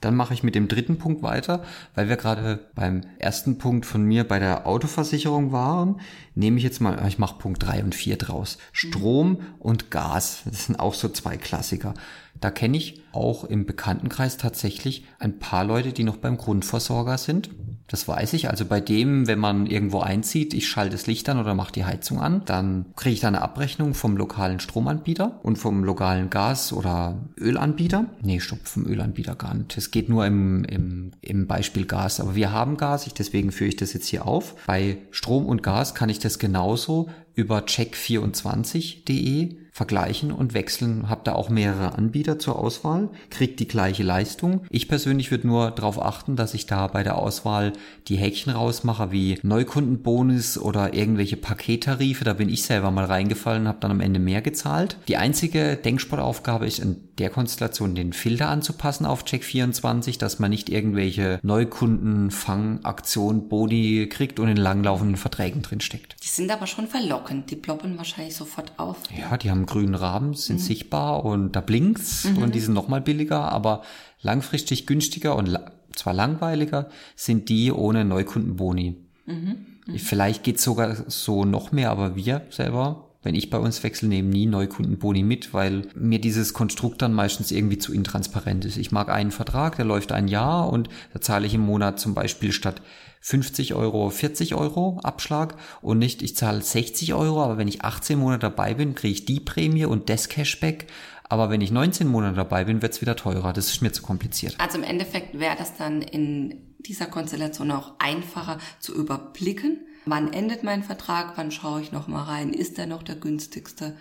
Dann 0.00 0.16
mache 0.16 0.34
ich 0.34 0.42
mit 0.42 0.54
dem 0.54 0.68
dritten 0.68 0.98
Punkt 0.98 1.22
weiter, 1.22 1.64
weil 1.94 2.08
wir 2.08 2.16
gerade 2.16 2.70
beim 2.74 3.02
ersten 3.18 3.56
Punkt 3.56 3.86
von 3.86 4.02
mir 4.04 4.24
bei 4.24 4.38
der 4.38 4.66
Autoversicherung 4.66 5.52
waren. 5.52 6.00
Nehme 6.34 6.58
ich 6.58 6.64
jetzt 6.64 6.80
mal, 6.80 7.06
ich 7.06 7.18
mache 7.18 7.38
Punkt 7.38 7.62
drei 7.62 7.82
und 7.82 7.94
vier 7.94 8.18
draus. 8.18 8.58
Strom 8.72 9.42
und 9.60 9.90
Gas, 9.90 10.42
das 10.44 10.66
sind 10.66 10.78
auch 10.78 10.94
so 10.94 11.08
zwei 11.08 11.36
Klassiker. 11.36 11.94
Da 12.40 12.50
kenne 12.50 12.76
ich 12.76 13.00
auch 13.12 13.44
im 13.44 13.64
Bekanntenkreis 13.64 14.36
tatsächlich 14.36 15.04
ein 15.18 15.38
paar 15.38 15.64
Leute, 15.64 15.92
die 15.92 16.04
noch 16.04 16.16
beim 16.16 16.36
Grundversorger 16.36 17.16
sind. 17.16 17.50
Das 17.86 18.08
weiß 18.08 18.32
ich. 18.32 18.48
Also 18.48 18.64
bei 18.64 18.80
dem, 18.80 19.26
wenn 19.26 19.38
man 19.38 19.66
irgendwo 19.66 20.00
einzieht, 20.00 20.54
ich 20.54 20.68
schalte 20.68 20.92
das 20.92 21.06
Licht 21.06 21.28
an 21.28 21.38
oder 21.38 21.54
mache 21.54 21.72
die 21.72 21.84
Heizung 21.84 22.20
an, 22.20 22.42
dann 22.46 22.86
kriege 22.96 23.14
ich 23.14 23.20
da 23.20 23.28
eine 23.28 23.42
Abrechnung 23.42 23.94
vom 23.94 24.16
lokalen 24.16 24.58
Stromanbieter 24.58 25.40
und 25.42 25.56
vom 25.56 25.84
lokalen 25.84 26.30
Gas- 26.30 26.72
oder 26.72 27.18
Ölanbieter. 27.38 28.06
Nee, 28.22 28.40
stopp, 28.40 28.66
vom 28.66 28.86
Ölanbieter 28.86 29.34
gar 29.34 29.54
nicht. 29.54 29.76
Es 29.76 29.90
geht 29.90 30.08
nur 30.08 30.26
im, 30.26 30.64
im, 30.64 31.12
im 31.20 31.46
Beispiel 31.46 31.84
Gas. 31.84 32.20
Aber 32.20 32.34
wir 32.34 32.52
haben 32.52 32.78
Gas, 32.78 33.06
ich, 33.06 33.12
deswegen 33.12 33.52
führe 33.52 33.68
ich 33.68 33.76
das 33.76 33.92
jetzt 33.92 34.08
hier 34.08 34.26
auf. 34.26 34.54
Bei 34.66 34.98
Strom 35.10 35.46
und 35.46 35.62
Gas 35.62 35.94
kann 35.94 36.08
ich 36.08 36.18
das 36.18 36.38
genauso 36.38 37.10
über 37.34 37.60
check24.de 37.60 39.63
vergleichen 39.74 40.30
und 40.30 40.54
wechseln. 40.54 41.10
Hab 41.10 41.24
da 41.24 41.32
auch 41.32 41.48
mehrere 41.48 41.98
Anbieter 41.98 42.38
zur 42.38 42.56
Auswahl, 42.56 43.08
kriegt 43.28 43.58
die 43.58 43.66
gleiche 43.66 44.04
Leistung. 44.04 44.60
Ich 44.70 44.86
persönlich 44.86 45.32
würde 45.32 45.48
nur 45.48 45.72
darauf 45.72 46.00
achten, 46.00 46.36
dass 46.36 46.54
ich 46.54 46.66
da 46.66 46.86
bei 46.86 47.02
der 47.02 47.18
Auswahl 47.18 47.72
die 48.06 48.14
Häkchen 48.14 48.52
rausmache, 48.52 49.10
wie 49.10 49.40
Neukundenbonus 49.42 50.58
oder 50.58 50.94
irgendwelche 50.94 51.36
Pakettarife. 51.36 52.22
Da 52.22 52.34
bin 52.34 52.50
ich 52.50 52.62
selber 52.62 52.92
mal 52.92 53.06
reingefallen, 53.06 53.66
habe 53.66 53.78
dann 53.80 53.90
am 53.90 53.98
Ende 53.98 54.20
mehr 54.20 54.42
gezahlt. 54.42 54.96
Die 55.08 55.16
einzige 55.16 55.74
Denksportaufgabe 55.74 56.66
ist 56.66 56.78
in 56.78 57.08
der 57.18 57.30
Konstellation 57.30 57.96
den 57.96 58.12
Filter 58.12 58.50
anzupassen 58.50 59.06
auf 59.06 59.24
Check24, 59.24 60.20
dass 60.20 60.38
man 60.38 60.50
nicht 60.50 60.68
irgendwelche 60.68 61.40
Neukundenfangaktionen, 61.42 63.48
Boni 63.48 64.08
kriegt 64.08 64.38
und 64.38 64.46
in 64.48 64.56
langlaufenden 64.56 65.16
Verträgen 65.16 65.62
drin 65.62 65.80
steckt. 65.80 66.14
Die 66.22 66.28
sind 66.28 66.52
aber 66.52 66.68
schon 66.68 66.86
verlockend. 66.86 67.50
Die 67.50 67.56
ploppen 67.56 67.98
wahrscheinlich 67.98 68.36
sofort 68.36 68.78
auf. 68.78 68.98
Ja, 69.16 69.36
die 69.36 69.50
haben 69.50 69.63
grünen 69.66 69.94
Rahmen, 69.94 70.34
sind 70.34 70.56
mhm. 70.56 70.62
sichtbar 70.62 71.24
und 71.24 71.52
da 71.52 71.60
blinkt's 71.60 72.24
mhm. 72.24 72.38
und 72.38 72.54
die 72.54 72.60
sind 72.60 72.74
nochmal 72.74 73.00
billiger, 73.00 73.52
aber 73.52 73.82
langfristig 74.22 74.86
günstiger 74.86 75.36
und 75.36 75.46
la 75.46 75.72
zwar 75.94 76.12
langweiliger 76.12 76.88
sind 77.14 77.48
die 77.48 77.70
ohne 77.70 78.04
Neukundenboni. 78.04 78.96
Mhm. 79.26 79.56
Mhm. 79.86 79.98
Vielleicht 79.98 80.42
geht's 80.42 80.64
sogar 80.64 81.08
so 81.08 81.44
noch 81.44 81.70
mehr, 81.70 81.90
aber 81.90 82.16
wir 82.16 82.42
selber 82.50 83.10
wenn 83.24 83.34
ich 83.34 83.50
bei 83.50 83.58
uns 83.58 83.82
wechsle, 83.82 84.08
nehmen 84.08 84.28
nie 84.28 84.46
Neukundenboni 84.46 85.22
mit, 85.22 85.52
weil 85.52 85.82
mir 85.94 86.20
dieses 86.20 86.54
Konstrukt 86.54 87.02
dann 87.02 87.12
meistens 87.12 87.50
irgendwie 87.50 87.78
zu 87.78 87.92
intransparent 87.92 88.64
ist. 88.64 88.76
Ich 88.76 88.92
mag 88.92 89.08
einen 89.08 89.32
Vertrag, 89.32 89.76
der 89.76 89.86
läuft 89.86 90.12
ein 90.12 90.28
Jahr 90.28 90.70
und 90.70 90.88
da 91.12 91.20
zahle 91.20 91.46
ich 91.46 91.54
im 91.54 91.62
Monat 91.62 91.98
zum 91.98 92.14
Beispiel 92.14 92.52
statt 92.52 92.82
50 93.22 93.72
Euro 93.72 94.10
40 94.10 94.54
Euro 94.54 95.00
Abschlag 95.02 95.56
und 95.80 95.98
nicht, 95.98 96.22
ich 96.22 96.36
zahle 96.36 96.60
60 96.60 97.14
Euro, 97.14 97.42
aber 97.42 97.56
wenn 97.56 97.68
ich 97.68 97.82
18 97.82 98.18
Monate 98.18 98.40
dabei 98.40 98.74
bin, 98.74 98.94
kriege 98.94 99.14
ich 99.14 99.24
die 99.24 99.40
Prämie 99.40 99.86
und 99.86 100.10
das 100.10 100.28
Cashback. 100.28 100.86
Aber 101.26 101.48
wenn 101.48 101.62
ich 101.62 101.70
19 101.70 102.06
Monate 102.06 102.36
dabei 102.36 102.64
bin, 102.64 102.82
wird 102.82 102.92
es 102.92 103.00
wieder 103.00 103.16
teurer. 103.16 103.54
Das 103.54 103.68
ist 103.68 103.80
mir 103.80 103.92
zu 103.92 104.02
kompliziert. 104.02 104.56
Also 104.58 104.76
im 104.76 104.84
Endeffekt 104.84 105.38
wäre 105.38 105.56
das 105.56 105.74
dann 105.74 106.02
in 106.02 106.76
dieser 106.80 107.06
Konstellation 107.06 107.70
auch 107.70 107.94
einfacher 107.98 108.58
zu 108.78 108.94
überblicken 108.94 109.78
wann 110.06 110.32
endet 110.32 110.62
mein 110.62 110.82
Vertrag, 110.82 111.32
wann 111.36 111.50
schaue 111.50 111.80
ich 111.80 111.92
noch 111.92 112.08
mal 112.08 112.22
rein, 112.22 112.52
ist 112.52 112.78
der 112.78 112.86
noch 112.86 113.02
der 113.02 113.16
günstigste 113.16 113.96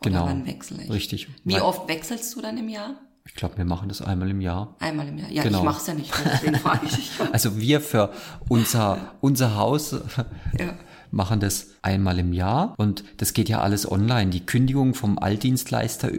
oder 0.00 0.10
genau, 0.10 0.26
wann 0.26 0.46
wechsle 0.46 0.82
ich? 0.82 0.90
Richtig. 0.90 1.28
Wie 1.44 1.54
Weil, 1.54 1.62
oft 1.62 1.88
wechselst 1.88 2.34
du 2.34 2.40
dann 2.40 2.58
im 2.58 2.68
Jahr? 2.68 2.96
Ich 3.26 3.34
glaube, 3.34 3.56
wir 3.56 3.64
machen 3.64 3.88
das 3.88 4.02
einmal 4.02 4.28
im 4.30 4.42
Jahr. 4.42 4.76
Einmal 4.80 5.08
im 5.08 5.16
Jahr. 5.16 5.30
Ja, 5.30 5.42
genau. 5.42 5.58
ich 5.58 5.64
mache 5.64 5.80
es 5.80 5.86
ja 5.86 5.94
nicht, 5.94 6.12
deswegen 6.24 6.56
frage 6.56 6.86
ich. 6.86 7.10
Also 7.32 7.58
wir 7.58 7.80
für 7.80 8.12
unser, 8.48 9.14
unser 9.20 9.56
Haus 9.56 9.92
ja. 10.58 10.74
machen 11.10 11.40
das 11.40 11.68
einmal 11.80 12.18
im 12.18 12.34
Jahr 12.34 12.74
und 12.76 13.02
das 13.16 13.32
geht 13.32 13.48
ja 13.48 13.60
alles 13.60 13.90
online. 13.90 14.30
Die 14.30 14.44
Kündigung 14.44 14.92
vom 14.92 15.18
Altdienstleister 15.18 16.10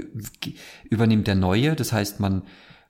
übernimmt 0.90 1.28
der 1.28 1.36
neue. 1.36 1.76
Das 1.76 1.94
heißt, 1.94 2.20
man 2.20 2.42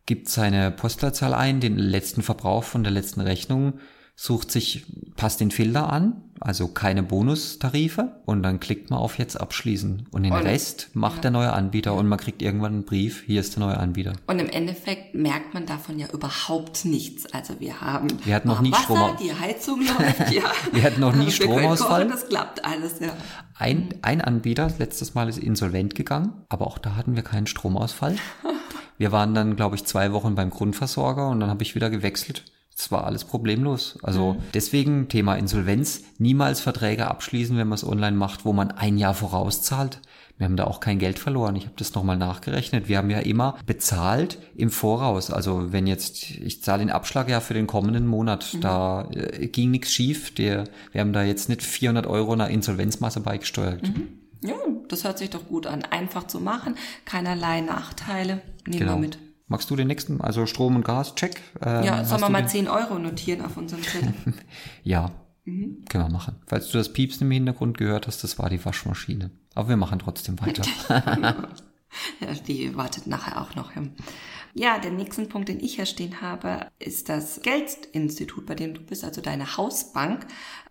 gibt 0.05 0.29
seine 0.29 0.71
Postleitzahl 0.71 1.33
ein, 1.33 1.59
den 1.59 1.77
letzten 1.77 2.21
Verbrauch 2.21 2.63
von 2.63 2.83
der 2.83 2.93
letzten 2.93 3.19
Rechnung 3.19 3.79
sucht 4.15 4.49
sich, 4.49 4.85
passt 5.17 5.41
den 5.41 5.51
Filter 5.51 5.91
an, 5.91 6.21
also 6.39 6.69
keine 6.69 7.03
Bonustarife 7.03 8.21
und 8.25 8.43
dann 8.43 8.59
klickt 8.59 8.89
man 8.89 8.99
auf 8.99 9.17
jetzt 9.17 9.39
abschließen 9.39 10.07
und 10.11 10.23
den 10.23 10.31
und, 10.31 10.43
Rest 10.43 10.89
macht 10.93 11.17
ja. 11.17 11.21
der 11.23 11.31
neue 11.31 11.51
Anbieter 11.51 11.93
und 11.93 12.07
man 12.07 12.17
kriegt 12.17 12.41
irgendwann 12.41 12.73
einen 12.73 12.85
Brief, 12.85 13.23
hier 13.25 13.41
ist 13.41 13.55
der 13.55 13.63
neue 13.63 13.77
Anbieter. 13.77 14.13
Und 14.27 14.39
im 14.39 14.47
Endeffekt 14.49 15.15
merkt 15.15 15.53
man 15.53 15.65
davon 15.65 15.99
ja 15.99 16.07
überhaupt 16.13 16.85
nichts. 16.85 17.25
Also 17.33 17.59
wir 17.59 17.81
haben 17.81 18.07
wir 18.23 18.35
hatten 18.35 18.47
noch 18.47 18.61
nie 18.61 18.71
Wasser, 18.71 18.83
Strom 18.83 19.17
die 19.21 19.33
Heizung 19.33 19.81
läuft, 19.81 20.31
ja. 20.31 20.43
wir 20.71 20.83
hatten 20.83 21.01
noch 21.01 21.15
nie 21.15 21.31
Stromausfall. 21.31 22.07
das 22.07 22.27
klappt 22.29 22.63
alles, 22.63 22.99
ja. 22.99 23.13
Ein, 23.57 23.95
ein 24.01 24.21
Anbieter, 24.21 24.71
letztes 24.77 25.13
Mal 25.13 25.27
ist 25.27 25.37
insolvent 25.37 25.95
gegangen, 25.95 26.33
aber 26.49 26.67
auch 26.67 26.77
da 26.77 26.95
hatten 26.95 27.15
wir 27.15 27.23
keinen 27.23 27.47
Stromausfall. 27.47 28.15
Wir 28.97 29.11
waren 29.11 29.33
dann, 29.33 29.57
glaube 29.57 29.75
ich, 29.75 29.83
zwei 29.83 30.13
Wochen 30.13 30.35
beim 30.35 30.49
Grundversorger 30.49 31.27
und 31.27 31.41
dann 31.41 31.49
habe 31.49 31.63
ich 31.63 31.75
wieder 31.75 31.89
gewechselt 31.89 32.45
es 32.77 32.91
war 32.91 33.05
alles 33.05 33.23
problemlos. 33.23 33.97
Also 34.03 34.33
mhm. 34.33 34.43
deswegen 34.53 35.07
Thema 35.07 35.35
Insolvenz, 35.35 36.03
niemals 36.17 36.59
Verträge 36.59 37.07
abschließen, 37.07 37.57
wenn 37.57 37.67
man 37.67 37.75
es 37.75 37.87
online 37.87 38.17
macht, 38.17 38.43
wo 38.43 38.51
man 38.51 38.71
ein 38.71 38.97
Jahr 38.97 39.13
vorauszahlt. 39.13 40.01
Wir 40.37 40.45
haben 40.45 40.57
da 40.57 40.65
auch 40.65 40.81
kein 40.81 40.99
Geld 40.99 41.17
verloren. 41.17 41.55
Ich 41.55 41.63
habe 41.63 41.75
das 41.77 41.93
nochmal 41.93 42.17
nachgerechnet. 42.17 42.89
Wir 42.89 42.97
haben 42.97 43.09
ja 43.09 43.19
immer 43.19 43.55
bezahlt 43.65 44.37
im 44.55 44.69
Voraus. 44.69 45.31
Also 45.31 45.71
wenn 45.71 45.87
jetzt, 45.87 46.29
ich 46.29 46.61
zahle 46.61 46.79
den 46.79 46.89
Abschlag 46.89 47.29
ja 47.29 47.39
für 47.39 47.53
den 47.53 47.67
kommenden 47.67 48.05
Monat, 48.05 48.53
mhm. 48.53 48.59
da 48.59 49.09
äh, 49.11 49.47
ging 49.47 49.71
nichts 49.71 49.93
schief. 49.93 50.33
Der, 50.35 50.65
wir 50.91 50.99
haben 50.99 51.13
da 51.13 51.23
jetzt 51.23 51.47
nicht 51.47 51.63
400 51.63 52.05
Euro 52.05 52.35
nach 52.35 52.49
Insolvenzmasse 52.49 53.21
beigesteuert. 53.21 53.83
Mhm. 53.83 54.07
Ja, 54.41 54.55
das 54.89 55.05
hört 55.05 55.17
sich 55.17 55.29
doch 55.29 55.47
gut 55.47 55.65
an. 55.65 55.83
Einfach 55.83 56.27
zu 56.27 56.41
machen, 56.41 56.75
keinerlei 57.05 57.61
Nachteile. 57.61 58.41
Nehmen 58.67 58.79
genau. 58.79 58.95
wir 58.95 58.99
mit. 58.99 59.17
Magst 59.47 59.69
du 59.69 59.75
den 59.75 59.87
nächsten? 59.87 60.21
Also 60.21 60.45
Strom 60.45 60.75
und 60.75 60.83
Gas, 60.83 61.15
check. 61.15 61.39
Ähm, 61.61 61.83
ja, 61.83 62.03
sollen 62.03 62.21
wir 62.21 62.29
mal 62.29 62.41
den? 62.41 62.47
10 62.47 62.67
Euro 62.67 62.97
notieren 62.97 63.45
auf 63.45 63.57
unserem 63.57 63.83
Zettel? 63.83 64.13
ja, 64.83 65.11
mhm. 65.45 65.85
können 65.87 66.05
wir 66.05 66.11
machen. 66.11 66.37
Falls 66.47 66.71
du 66.71 66.77
das 66.77 66.91
Piepsen 66.91 67.27
im 67.27 67.31
Hintergrund 67.31 67.77
gehört 67.77 68.07
hast, 68.07 68.23
das 68.23 68.39
war 68.39 68.49
die 68.49 68.63
Waschmaschine. 68.63 69.29
Aber 69.53 69.69
wir 69.69 69.77
machen 69.77 69.99
trotzdem 69.99 70.39
weiter. 70.41 70.63
ja, 70.89 72.33
die 72.47 72.75
wartet 72.75 73.05
nachher 73.05 73.39
auch 73.41 73.53
noch. 73.55 73.71
Ja, 74.55 74.79
der 74.79 74.91
nächste 74.91 75.25
Punkt, 75.25 75.49
den 75.49 75.59
ich 75.59 75.75
hier 75.75 75.85
stehen 75.85 76.21
habe, 76.21 76.67
ist 76.79 77.09
das 77.09 77.41
Geldinstitut, 77.41 78.45
bei 78.45 78.55
dem 78.55 78.73
du 78.73 78.81
bist, 78.81 79.03
also 79.03 79.21
deine 79.21 79.57
Hausbank 79.57 80.25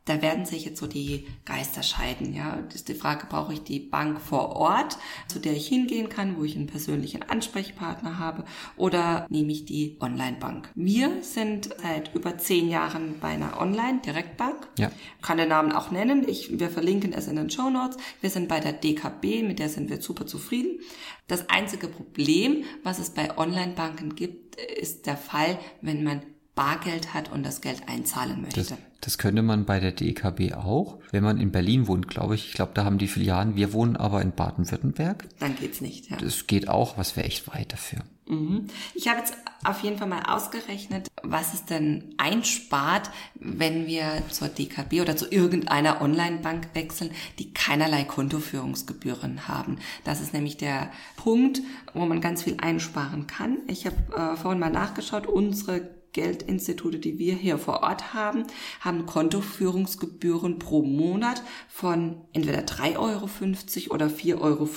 da 0.05 0.21
werden 0.21 0.45
sich 0.45 0.65
jetzt 0.65 0.81
so 0.81 0.87
die 0.87 1.27
Geister 1.45 1.83
scheiden. 1.83 2.35
Ja, 2.35 2.61
das 2.63 2.77
ist 2.77 2.89
die 2.89 2.95
Frage, 2.95 3.27
brauche 3.27 3.55
ich 3.55 3.63
die 3.63 3.81
Bank 3.81 4.21
vor 4.21 4.57
Ort, 4.57 4.99
zu 5.29 5.39
der 5.39 5.55
ich 5.55 5.67
hingehen 5.67 6.09
kann, 6.09 6.37
wo 6.37 6.45
ich 6.45 6.57
einen 6.57 6.67
persönlichen 6.67 7.23
Ansprechpartner 7.23 8.19
habe, 8.19 8.45
oder 8.77 9.27
nehme 9.31 9.53
ich 9.53 9.65
die 9.65 9.97
Online-Bank? 10.01 10.71
Wir 10.75 11.23
sind 11.23 11.71
seit 11.83 12.15
über 12.15 12.37
zehn 12.37 12.69
Jahren 12.69 13.19
bei 13.21 13.29
einer 13.29 13.61
Online-Direktbank. 13.61 14.69
Ja. 14.79 14.91
Kann 15.23 15.39
den 15.39 15.49
Namen 15.49 15.73
auch 15.73 15.91
nennen. 15.91 16.29
Ich, 16.29 16.59
wir 16.59 16.69
verlinken 16.69 17.13
es 17.13 17.27
in 17.27 17.37
den 17.37 17.51
Show 17.51 17.71
Notes. 17.71 17.97
Wir 18.21 18.31
sind 18.31 18.49
bei 18.49 18.61
der 18.61 18.75
DKB, 18.75 19.43
mit 19.43 19.59
der 19.59 19.69
sind 19.69 19.89
wir 19.89 20.03
super 20.03 20.27
zufrieden. 20.27 20.81
Das 21.27 21.49
einzige 21.49 21.89
Problem, 21.89 22.65
was 22.83 22.99
es 22.99 23.11
bei 23.11 23.39
Online-Banken 23.39 24.15
gibt, 24.15 24.57
ist 24.57 25.07
der 25.07 25.17
Fall, 25.17 25.59
wenn 25.81 26.05
man 26.05 26.23
Bargeld 26.55 27.15
hat 27.15 27.33
und 27.33 27.45
das 27.45 27.61
Geld 27.61 27.89
einzahlen 27.89 28.43
möchte. 28.43 28.61
Das, 28.61 28.75
das 29.01 29.19
könnte 29.19 29.43
man 29.43 29.65
bei 29.65 29.81
der 29.81 29.93
DKB 29.93 30.55
auch, 30.55 30.99
wenn 31.11 31.25
man 31.25 31.41
in 31.41 31.51
Berlin 31.51 31.89
wohnt, 31.89 32.09
glaube 32.09 32.37
ich. 32.37 32.49
Ich 32.49 32.55
glaube, 32.55 32.73
da 32.75 32.85
haben 32.85 32.99
die 32.99 33.09
Filialen. 33.09 33.57
Wir 33.57 33.73
wohnen 33.73 33.97
aber 33.97 34.23
in 34.23 34.33
Baden-Württemberg. 34.33 35.29
Dann 35.41 35.57
geht's 35.57 35.81
nicht. 35.81 36.11
Ja. 36.11 36.17
Das 36.17 36.47
geht 36.47 36.69
auch, 36.69 36.97
was 36.97 37.17
wäre 37.17 37.27
echt 37.27 37.49
weit 37.53 37.73
dafür. 37.73 38.01
Mhm. 38.27 38.69
Ich 38.95 39.09
habe 39.09 39.19
jetzt 39.19 39.35
auf 39.65 39.83
jeden 39.83 39.99
Fall 39.99 40.09
mal 40.09 40.23
ausgerechnet, 40.23 41.09
was 41.23 41.55
es 41.55 41.65
denn 41.65 42.15
einspart, 42.17 43.11
wenn 43.35 43.87
wir 43.87 44.23
zur 44.31 44.49
DKB 44.49 45.01
oder 45.01 45.17
zu 45.17 45.31
irgendeiner 45.31 46.01
Online-Bank 46.01 46.69
wechseln, 46.75 47.11
die 47.39 47.53
keinerlei 47.53 48.05
Kontoführungsgebühren 48.05 49.49
haben. 49.49 49.79
Das 50.05 50.21
ist 50.21 50.33
nämlich 50.33 50.57
der 50.57 50.91
Punkt, 51.17 51.61
wo 51.93 52.07
man 52.07 52.21
ganz 52.21 52.43
viel 52.43 52.57
einsparen 52.61 53.27
kann. 53.27 53.59
Ich 53.67 53.87
habe 53.87 53.97
äh, 54.17 54.37
vorhin 54.37 54.61
mal 54.61 54.71
nachgeschaut, 54.71 55.27
unsere 55.27 56.04
Geldinstitute, 56.15 56.99
die 56.99 57.19
wir 57.19 57.35
hier 57.35 57.59
vor 57.59 57.83
Ort 57.83 58.15
haben, 58.15 58.45
haben 58.81 59.05
Kontoführungsgebühren 59.05 60.59
pro 60.59 60.83
Monat 60.83 61.43
von 61.69 62.23
entweder 62.33 62.61
3,50 62.61 63.91
Euro 63.91 63.95
oder 63.95 64.07
4,95 64.07 64.41
Euro 64.41 64.69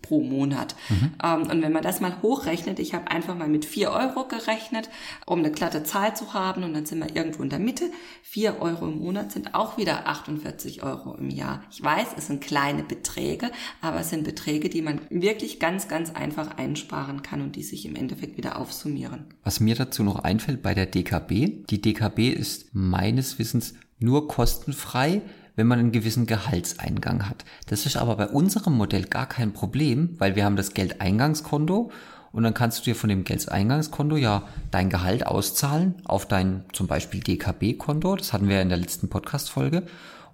pro 0.00 0.22
Monat. 0.22 0.76
Mhm. 0.88 1.10
Ähm, 1.22 1.42
und 1.42 1.62
wenn 1.62 1.72
man 1.72 1.82
das 1.82 2.00
mal 2.00 2.22
hochrechnet, 2.22 2.78
ich 2.78 2.94
habe 2.94 3.10
einfach 3.10 3.36
mal 3.36 3.48
mit 3.48 3.64
4 3.64 3.90
Euro 3.90 4.26
gerechnet, 4.26 4.88
um 5.26 5.40
eine 5.40 5.50
glatte 5.50 5.82
Zahl 5.82 6.16
zu 6.16 6.32
haben 6.32 6.62
und 6.62 6.72
dann 6.72 6.86
sind 6.86 7.00
wir 7.00 7.14
irgendwo 7.14 7.42
in 7.42 7.50
der 7.50 7.58
Mitte. 7.58 7.90
4 8.22 8.62
Euro 8.62 8.86
im 8.86 9.00
Monat 9.00 9.32
sind 9.32 9.54
auch 9.54 9.76
wieder 9.76 10.06
48 10.06 10.82
Euro 10.84 11.16
im 11.16 11.30
Jahr. 11.30 11.62
Ich 11.70 11.82
weiß, 11.82 12.08
es 12.16 12.28
sind 12.28 12.40
kleine 12.40 12.84
Beträge, 12.84 13.50
aber 13.80 14.00
es 14.00 14.10
sind 14.10 14.22
Beträge, 14.22 14.68
die 14.68 14.82
man 14.82 15.00
wirklich 15.10 15.58
ganz, 15.58 15.88
ganz 15.88 16.10
einfach 16.10 16.56
einsparen 16.56 17.22
kann 17.22 17.42
und 17.42 17.56
die 17.56 17.64
sich 17.64 17.86
im 17.86 17.96
Endeffekt 17.96 18.36
wieder 18.36 18.58
aufsummieren. 18.58 19.26
Was 19.42 19.58
mir 19.58 19.74
dazu 19.74 20.04
noch 20.04 20.27
einfällt 20.28 20.62
bei 20.62 20.74
der 20.74 20.84
DKB. 20.84 21.66
Die 21.70 21.80
DKB 21.80 22.28
ist 22.28 22.74
meines 22.74 23.38
Wissens 23.38 23.74
nur 23.98 24.28
kostenfrei, 24.28 25.22
wenn 25.56 25.66
man 25.66 25.78
einen 25.78 25.90
gewissen 25.90 26.26
Gehaltseingang 26.26 27.28
hat. 27.28 27.46
Das 27.66 27.86
ist 27.86 27.96
aber 27.96 28.16
bei 28.16 28.28
unserem 28.28 28.74
Modell 28.74 29.04
gar 29.04 29.26
kein 29.26 29.54
Problem, 29.54 30.14
weil 30.18 30.36
wir 30.36 30.44
haben 30.44 30.56
das 30.56 30.74
Geldeingangskonto 30.74 31.90
und 32.30 32.42
dann 32.42 32.52
kannst 32.52 32.80
du 32.80 32.84
dir 32.84 32.94
von 32.94 33.08
dem 33.08 33.24
Geldeingangskonto 33.24 34.16
ja 34.16 34.46
dein 34.70 34.90
Gehalt 34.90 35.26
auszahlen 35.26 35.94
auf 36.04 36.28
dein 36.28 36.64
zum 36.74 36.86
Beispiel 36.86 37.20
DKB-Konto. 37.20 38.14
Das 38.16 38.34
hatten 38.34 38.48
wir 38.48 38.60
in 38.60 38.68
der 38.68 38.78
letzten 38.78 39.08
Podcast-Folge. 39.08 39.84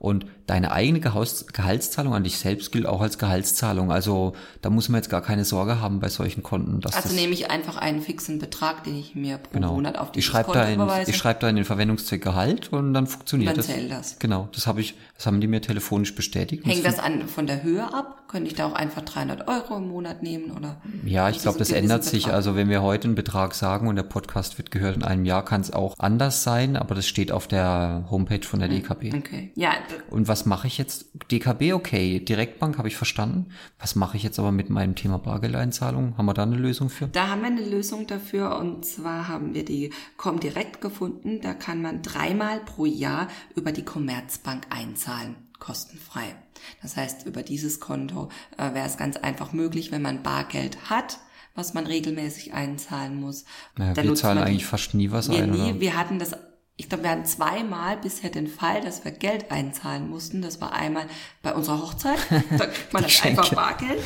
Und 0.05 0.27
deine 0.47 0.73
eigene 0.73 1.01
Gehaus 1.01 1.47
Gehaltszahlung 1.47 2.13
an 2.13 2.25
dich 2.25 2.37
selbst 2.37 2.73
gilt 2.73 2.85
auch 2.85 3.01
als 3.01 3.17
Gehaltszahlung. 3.17 3.91
Also 3.91 4.35
da 4.61 4.69
muss 4.69 4.91
man 4.91 4.99
jetzt 4.99 5.09
gar 5.09 5.23
keine 5.23 5.47
Sorge 5.47 5.81
haben 5.81 6.01
bei 6.01 6.11
solchen 6.11 6.43
Konten. 6.43 6.83
Dass 6.83 6.95
Also 6.95 7.15
nehme 7.15 7.33
ich 7.33 7.51
einfach 7.51 7.79
einen 7.79 8.03
fixen 8.03 8.39
Betrag, 8.39 8.85
den 8.85 8.97
ich 8.97 9.15
mir 9.15 9.39
pro 9.39 9.55
genau. 9.55 9.73
Monat 9.73 9.97
auf 9.97 10.09
ich 10.09 10.13
dieses 10.13 10.31
schreibe 10.31 10.45
Konto 10.47 10.61
da, 10.61 10.67
in, 10.67 10.75
überweise. 10.75 11.11
ich 11.11 11.17
schreib 11.17 11.41
da 11.41 11.49
in 11.49 11.57
den 11.57 11.65
Verwendungszweck 11.65 12.23
Gehalt 12.23 12.71
und 12.71 12.93
dann 12.93 13.07
funktioniert 13.07 13.57
Dann 13.57 13.57
das. 13.57 13.89
das. 13.89 14.19
Genau, 14.19 14.49
das 14.53 14.67
habe 14.67 14.83
ich, 14.83 14.95
das 15.17 15.27
haben 15.27 15.41
die 15.41 15.47
mir 15.47 15.63
telefonisch 15.63 16.15
bestätigt. 16.15 16.65
Und 16.65 16.71
Hängt 16.71 16.85
das 16.85 16.97
das 16.97 17.05
an 17.05 17.27
von 17.27 17.47
der 17.47 17.63
Höhe 17.63 17.83
ab? 17.83 18.25
Könnte 18.29 18.49
ich 18.49 18.55
da 18.55 18.67
auch 18.67 18.73
einfach 18.75 19.03
300 19.03 19.49
Euro 19.49 19.77
im 19.77 19.89
Monat 19.89 20.23
nehmen 20.23 20.51
oder? 20.51 20.77
Ja, 21.05 21.31
ich 21.31 21.39
glaube, 21.39 21.59
das 21.59 21.71
ändert 21.71 22.05
sich. 22.05 22.25
Betrag? 22.25 22.35
Also 22.35 22.57
wenn 22.57 22.69
wir 22.69 22.83
heute 22.83 23.09
einen 23.09 23.15
Betrag 23.15 23.55
sagen 23.55 23.89
und 23.89 23.97
der 23.97 24.03
Podcast 24.03 24.59
wird 24.59 24.71
gehört 24.71 24.97
in 24.97 25.05
einem 25.05 25.25
Jahr, 25.25 25.45
kann 25.45 25.61
es 25.61 25.73
auch 25.73 25.95
anders 25.99 26.43
sein, 26.43 26.77
aber 26.77 26.95
das 26.95 27.07
steht 27.07 27.33
auf 27.33 27.47
der 27.47 28.05
Homepage 28.11 28.43
von 28.43 28.61
der 28.61 28.69
DKB. 28.69 29.15
Okay. 29.15 29.53
Ja, 29.55 29.75
Und 30.11 30.29
was 30.29 30.47
mache 30.47 30.67
ich 30.67 30.79
jetzt? 30.79 31.07
DKB, 31.31 31.73
okay. 31.73 32.21
Direktbank 32.21 32.79
habe 32.79 32.89
ich 32.89 32.97
verstanden. 32.97 33.51
Was 33.79 33.95
mache 33.95 34.17
ich 34.17 34.23
jetzt 34.23 34.39
aber 34.39 34.53
mit 34.53 34.71
meinem 34.71 34.95
Thema 34.95 35.19
Bargeldeinzahlung? 35.19 36.17
Haben 36.17 36.27
wir 36.27 36.35
da 36.35 36.43
eine 36.43 36.57
Lösung 36.57 36.91
für? 36.91 37.07
Da 37.09 37.29
haben 37.29 37.43
wir 37.43 37.49
eine 37.49 37.65
Lösung 37.65 38.07
dafür 38.07 38.57
und 38.59 38.85
zwar 38.85 39.29
haben 39.29 39.55
wir 39.55 39.65
die 39.65 39.91
Comdirect 40.17 40.81
gefunden. 40.81 41.41
Da 41.41 41.55
kann 41.55 41.83
man 41.83 42.03
dreimal 42.03 42.61
pro 42.61 42.87
Jahr 42.87 43.29
über 43.55 43.73
die 43.73 43.85
Commerzbank 43.85 44.67
einzahlen, 44.71 45.37
kostenfrei. 45.59 46.35
Das 46.83 46.97
heißt, 46.97 47.27
über 47.27 47.43
dieses 47.43 47.81
Konto 47.81 48.29
äh, 48.57 48.75
wäre 48.75 48.87
es 48.87 48.97
ganz 48.97 49.17
einfach 49.17 49.53
möglich, 49.53 49.93
wenn 49.93 50.03
man 50.03 50.23
Bargeld 50.23 50.91
hat, 50.91 51.19
was 51.55 51.75
man 51.75 51.87
regelmäßig 51.87 52.53
einzahlen 52.53 53.21
muss. 53.21 53.45
Naja, 53.77 53.97
wir 54.03 54.15
zahlen 54.15 54.39
eigentlich 54.39 54.67
fast 54.67 54.95
nie 54.95 55.11
was 55.11 55.31
wir, 55.31 55.43
ein, 55.43 55.51
nie, 55.51 55.71
oder? 55.71 55.81
wir 55.81 55.97
hatten 55.97 56.19
das, 56.19 56.33
ich 56.77 56.89
glaube, 56.89 57.05
wir 57.05 57.11
hatten 57.11 57.25
zweimal 57.25 57.97
bisher 57.99 58.31
den 58.31 58.49
Fall, 58.49 58.81
dass 58.81 59.05
wir 59.05 59.13
Geld 59.13 59.53
einzahlen 59.53 60.09
mussten. 60.09 60.43
Das 60.43 60.61
war 60.61 60.73
einmal 60.73 61.07
bei 61.43 61.55
unserer 61.55 61.81
Hochzeit, 61.81 62.19
da 62.59 62.67
kriegt 62.67 62.93
man 62.93 63.05
das 63.05 63.23
einfach. 63.23 63.55
Bargeld. 63.55 64.01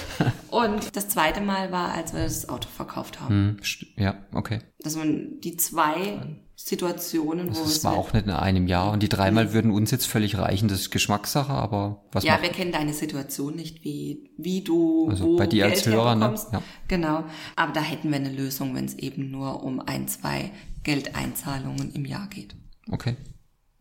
Und 0.51 0.95
das 0.95 1.09
zweite 1.09 1.41
Mal 1.41 1.73
war, 1.73 1.95
als 1.95 2.13
wir 2.13 2.25
das 2.25 2.49
Auto 2.49 2.69
verkauft 2.69 3.21
haben. 3.21 3.59
Hm, 3.61 3.93
ja, 3.97 4.17
okay. 4.35 4.61
Dass 4.81 4.97
man 4.97 5.41
die 5.41 5.57
zwei 5.57 6.21
Situationen, 6.61 7.57
wo 7.57 7.63
Das 7.63 7.85
war 7.85 7.97
auch 7.97 8.13
nicht 8.13 8.27
in 8.27 8.33
einem 8.33 8.67
Jahr. 8.67 8.93
Und 8.93 9.03
die 9.03 9.09
dreimal 9.09 9.53
würden 9.53 9.71
uns 9.71 9.91
jetzt 9.93 10.07
völlig 10.07 10.37
reichen. 10.37 10.69
Das 10.69 10.81
ist 10.81 10.91
Geschmackssache, 10.91 11.53
aber 11.53 12.03
was 12.11 12.25
ja, 12.25 12.33
macht 12.33 12.43
wir 12.43 12.51
kennen 12.51 12.73
deine 12.73 12.93
Situation 12.93 13.55
nicht, 13.55 13.85
wie, 13.85 14.31
wie 14.37 14.63
du 14.63 15.09
Also 15.09 15.25
wo 15.25 15.37
bei 15.37 15.47
dir 15.47 15.67
als 15.67 15.85
Geld 15.85 15.95
Hörer, 15.95 16.17
ne? 16.17 16.35
Ja. 16.53 16.63
Genau. 16.89 17.25
Aber 17.55 17.73
da 17.73 17.81
hätten 17.81 18.11
wir 18.11 18.17
eine 18.17 18.33
Lösung, 18.33 18.75
wenn 18.75 18.85
es 18.85 18.95
eben 18.97 19.31
nur 19.31 19.63
um 19.63 19.81
ein, 19.81 20.09
zwei 20.09 20.51
Geldeinzahlungen 20.89 21.93
im 21.93 22.07
Jahr 22.07 22.29
geht. 22.29 22.57
Okay. 22.91 23.17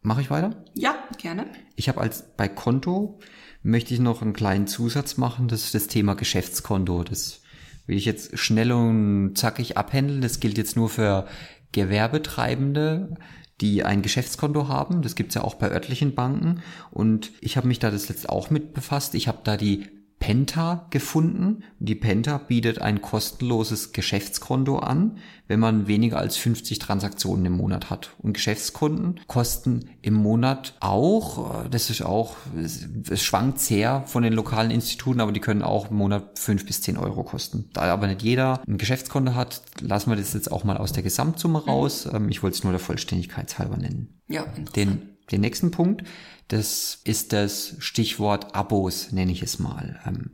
Mache 0.01 0.19
ich 0.19 0.29
weiter? 0.29 0.65
Ja, 0.73 0.93
gerne. 1.17 1.45
Ich 1.77 1.87
habe 1.87 2.01
als 2.01 2.35
bei 2.35 2.49
Konto 2.49 3.21
möchte 3.63 3.93
ich 3.93 4.01
noch 4.01 4.21
einen 4.21 4.33
kleinen 4.33 4.67
Zusatz 4.67 5.15
machen, 5.15 5.47
das 5.47 5.63
ist 5.63 5.73
das 5.73 5.87
Thema 5.87 6.15
Geschäftskonto. 6.15 7.05
Das 7.05 7.43
will 7.85 7.95
ich 7.95 8.03
jetzt 8.03 8.37
schnell 8.37 8.73
und 8.73 9.35
zackig 9.37 9.77
abhändeln. 9.77 10.19
Das 10.19 10.41
gilt 10.41 10.57
jetzt 10.57 10.75
nur 10.75 10.89
für 10.89 11.27
Gewerbetreibende, 11.71 13.15
die 13.61 13.85
ein 13.85 14.01
Geschäftskonto 14.01 14.67
haben. 14.67 15.01
Das 15.01 15.15
gibt's 15.15 15.35
ja 15.35 15.45
auch 15.45 15.55
bei 15.55 15.71
örtlichen 15.71 16.13
Banken. 16.13 16.61
Und 16.91 17.31
ich 17.39 17.55
habe 17.55 17.69
mich 17.69 17.79
da 17.79 17.89
das 17.89 18.09
jetzt 18.09 18.27
auch 18.27 18.49
mit 18.49 18.73
befasst. 18.73 19.15
Ich 19.15 19.29
habe 19.29 19.39
da 19.45 19.55
die 19.55 19.87
Penta 20.27 20.87
gefunden. 20.89 21.63
Die 21.79 21.95
Penta 21.95 22.37
bietet 22.37 22.81
ein 22.81 23.01
kostenloses 23.01 23.93
Geschäftskonto 23.93 24.77
an, 24.77 25.19
wenn 25.47 25.61
man 25.61 25.87
weniger 25.87 26.17
als 26.17 26.35
50 26.35 26.79
Transaktionen 26.79 27.45
im 27.45 27.53
Monat 27.53 27.89
hat. 27.89 28.09
Und 28.17 28.33
Geschäftskonten 28.33 29.21
kosten 29.27 29.89
im 30.01 30.15
Monat 30.15 30.75
auch, 30.81 31.63
äh, 31.63 31.69
das 31.69 31.89
ist 31.89 32.01
auch, 32.01 32.35
es, 32.61 33.23
schwankt 33.23 33.59
sehr 33.59 34.03
von 34.05 34.21
den 34.21 34.33
lokalen 34.33 34.69
Instituten, 34.69 35.21
aber 35.21 35.31
die 35.31 35.39
können 35.39 35.61
auch 35.61 35.91
im 35.91 35.95
Monat 35.95 36.37
5 36.37 36.65
bis 36.65 36.81
10 36.81 36.97
Euro 36.97 37.23
kosten. 37.23 37.69
Da 37.71 37.83
aber 37.83 38.07
nicht 38.07 38.21
jeder 38.21 38.61
ein 38.67 38.77
Geschäftskonto 38.77 39.33
hat, 39.33 39.61
lassen 39.79 40.09
wir 40.09 40.17
das 40.17 40.33
jetzt 40.33 40.51
auch 40.51 40.65
mal 40.65 40.75
aus 40.75 40.91
der 40.91 41.03
Gesamtsumme 41.03 41.63
raus. 41.63 42.05
Ähm, 42.13 42.27
Ich 42.27 42.43
wollte 42.43 42.57
es 42.57 42.63
nur 42.65 42.73
der 42.73 42.81
Vollständigkeit 42.81 43.57
halber 43.59 43.77
nennen. 43.77 44.19
Ja, 44.27 44.41
interessant. 44.41 44.75
Den, 44.75 45.01
den 45.31 45.39
nächsten 45.39 45.71
Punkt, 45.71 46.03
das 46.47 47.01
ist 47.03 47.33
das 47.33 47.75
Stichwort 47.79 48.55
Abos, 48.55 49.11
nenne 49.11 49.31
ich 49.31 49.43
es 49.43 49.59
mal. 49.59 49.99
Ähm, 50.05 50.31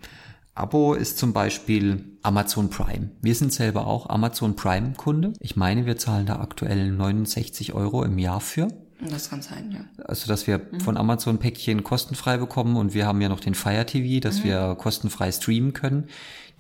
Abo 0.56 0.94
ist 0.94 1.18
zum 1.18 1.34
Beispiel 1.34 2.06
Amazon 2.22 2.70
Prime. 2.70 3.10
Wir 3.22 3.34
sind 3.34 3.52
selber 3.52 3.88
auch 3.88 4.10
Amazon 4.10 4.56
Prime 4.56 4.94
Kunde. 4.94 5.34
Ich 5.40 5.56
meine, 5.56 5.88
wir 5.88 5.98
zahlen 5.98 6.28
da 6.28 6.40
aktuell 6.40 6.92
69 6.92 7.74
Euro 7.74 8.04
im 8.04 8.20
Jahr 8.20 8.40
für. 8.40 8.68
Das 9.10 9.30
kann 9.30 9.42
sein, 9.42 9.72
ja. 9.72 10.04
Also, 10.06 10.28
dass 10.28 10.46
wir 10.46 10.62
von 10.84 10.96
Amazon 10.96 11.40
Päckchen 11.40 11.84
kostenfrei 11.84 12.38
bekommen 12.38 12.78
und 12.78 12.94
wir 12.94 13.08
haben 13.08 13.20
ja 13.20 13.30
noch 13.30 13.40
den 13.40 13.56
Fire 13.56 13.86
TV, 13.86 14.22
dass 14.22 14.44
wir 14.44 14.76
kostenfrei 14.76 15.32
streamen 15.32 15.74
können. 15.74 16.08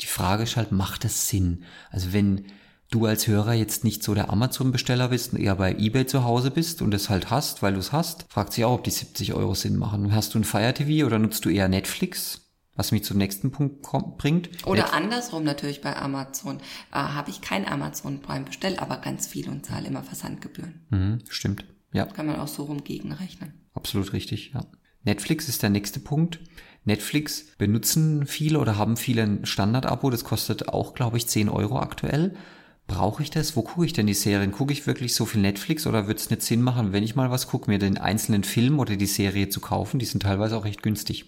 Die 0.02 0.08
Frage 0.08 0.44
ist 0.44 0.58
halt, 0.58 0.72
macht 0.72 1.06
es 1.06 1.30
Sinn? 1.30 1.64
Also, 1.92 2.14
wenn 2.14 2.46
du 2.94 3.06
als 3.06 3.28
Hörer 3.28 3.54
jetzt 3.54 3.84
nicht 3.84 4.04
so 4.04 4.14
der 4.14 4.30
Amazon-Besteller 4.30 5.10
bist 5.10 5.34
und 5.34 5.40
eher 5.40 5.56
bei 5.56 5.74
eBay 5.74 6.06
zu 6.06 6.24
Hause 6.24 6.52
bist 6.52 6.82
und 6.82 6.94
es 6.94 7.10
halt 7.10 7.30
hast, 7.30 7.62
weil 7.62 7.74
du 7.74 7.80
es 7.80 7.92
hast, 7.92 8.26
fragt 8.30 8.54
sich 8.54 8.66
auch, 8.66 8.76
ob 8.76 8.84
die 8.84 8.92
70 8.92 9.34
Euro 9.34 9.56
Sinn 9.56 9.78
machen. 9.78 10.14
Hast 10.14 10.34
du 10.34 10.40
ein 10.40 10.44
Fire 10.44 10.74
TV 10.74 11.06
oder 11.06 11.20
nutzt 11.20 11.44
du 11.46 11.50
eher 11.50 11.68
Netflix? 11.68 12.42
Was 12.76 12.92
mich 12.92 13.04
zum 13.04 13.18
nächsten 13.18 13.52
Punkt 13.52 13.84
kommt, 13.84 14.18
bringt. 14.18 14.66
Oder 14.66 14.94
andersrum 14.94 15.44
natürlich 15.44 15.82
bei 15.82 15.96
Amazon. 15.96 16.58
Äh, 16.92 16.96
Habe 16.96 17.30
ich 17.30 17.42
kein 17.42 17.68
Amazon 17.68 18.20
Prime 18.22 18.46
bestellt, 18.46 18.80
aber 18.80 18.98
ganz 18.98 19.28
viel 19.28 19.48
und 19.48 19.64
zahle 19.64 19.88
immer 19.88 20.02
Versandgebühren. 20.02 20.86
Mhm, 20.90 21.20
stimmt. 21.30 21.66
Ja. 21.92 22.06
Kann 22.06 22.26
man 22.26 22.40
auch 22.40 22.48
so 22.48 22.64
rum 22.64 22.84
gegenrechnen. 22.84 23.54
Absolut 23.76 24.14
richtig, 24.14 24.54
ja. 24.56 24.66
Netflix 25.04 25.50
ist 25.50 25.62
der 25.62 25.70
nächste 25.70 26.00
Punkt. 26.00 26.40
Netflix 26.84 27.46
benutzen 27.58 28.26
viele 28.26 28.60
oder 28.60 28.78
haben 28.78 28.98
viele 28.98 29.22
ein 29.22 29.46
Standard-Abo, 29.46 30.10
das 30.10 30.24
kostet 30.24 30.70
auch, 30.70 30.96
glaube 30.96 31.18
ich, 31.18 31.28
10 31.28 31.50
Euro 31.50 31.80
aktuell. 31.80 32.36
Brauche 32.88 33.24
ich 33.24 33.30
das? 33.30 33.56
Wo 33.56 33.62
gucke 33.62 33.86
ich 33.86 33.94
denn 33.94 34.08
die 34.08 34.14
Serien? 34.14 34.52
Gucke 34.52 34.74
ich 34.74 34.86
wirklich 34.86 35.16
so 35.16 35.26
viel 35.26 35.42
Netflix 35.42 35.88
oder 35.88 36.08
wird 36.08 36.20
es 36.20 36.30
nicht 36.30 36.42
Sinn 36.42 36.62
machen, 36.62 36.92
wenn 36.92 37.04
ich 37.04 37.16
mal 37.16 37.32
was 37.32 37.48
gucke, 37.48 37.70
mir 37.72 37.80
den 37.80 37.98
einzelnen 37.98 38.44
Film 38.44 38.80
oder 38.80 38.96
die 38.96 39.06
Serie 39.06 39.50
zu 39.50 39.62
kaufen? 39.62 40.00
Die 40.00 40.06
sind 40.06 40.24
teilweise 40.24 40.58
auch 40.58 40.66
recht 40.66 40.84
günstig. 40.84 41.26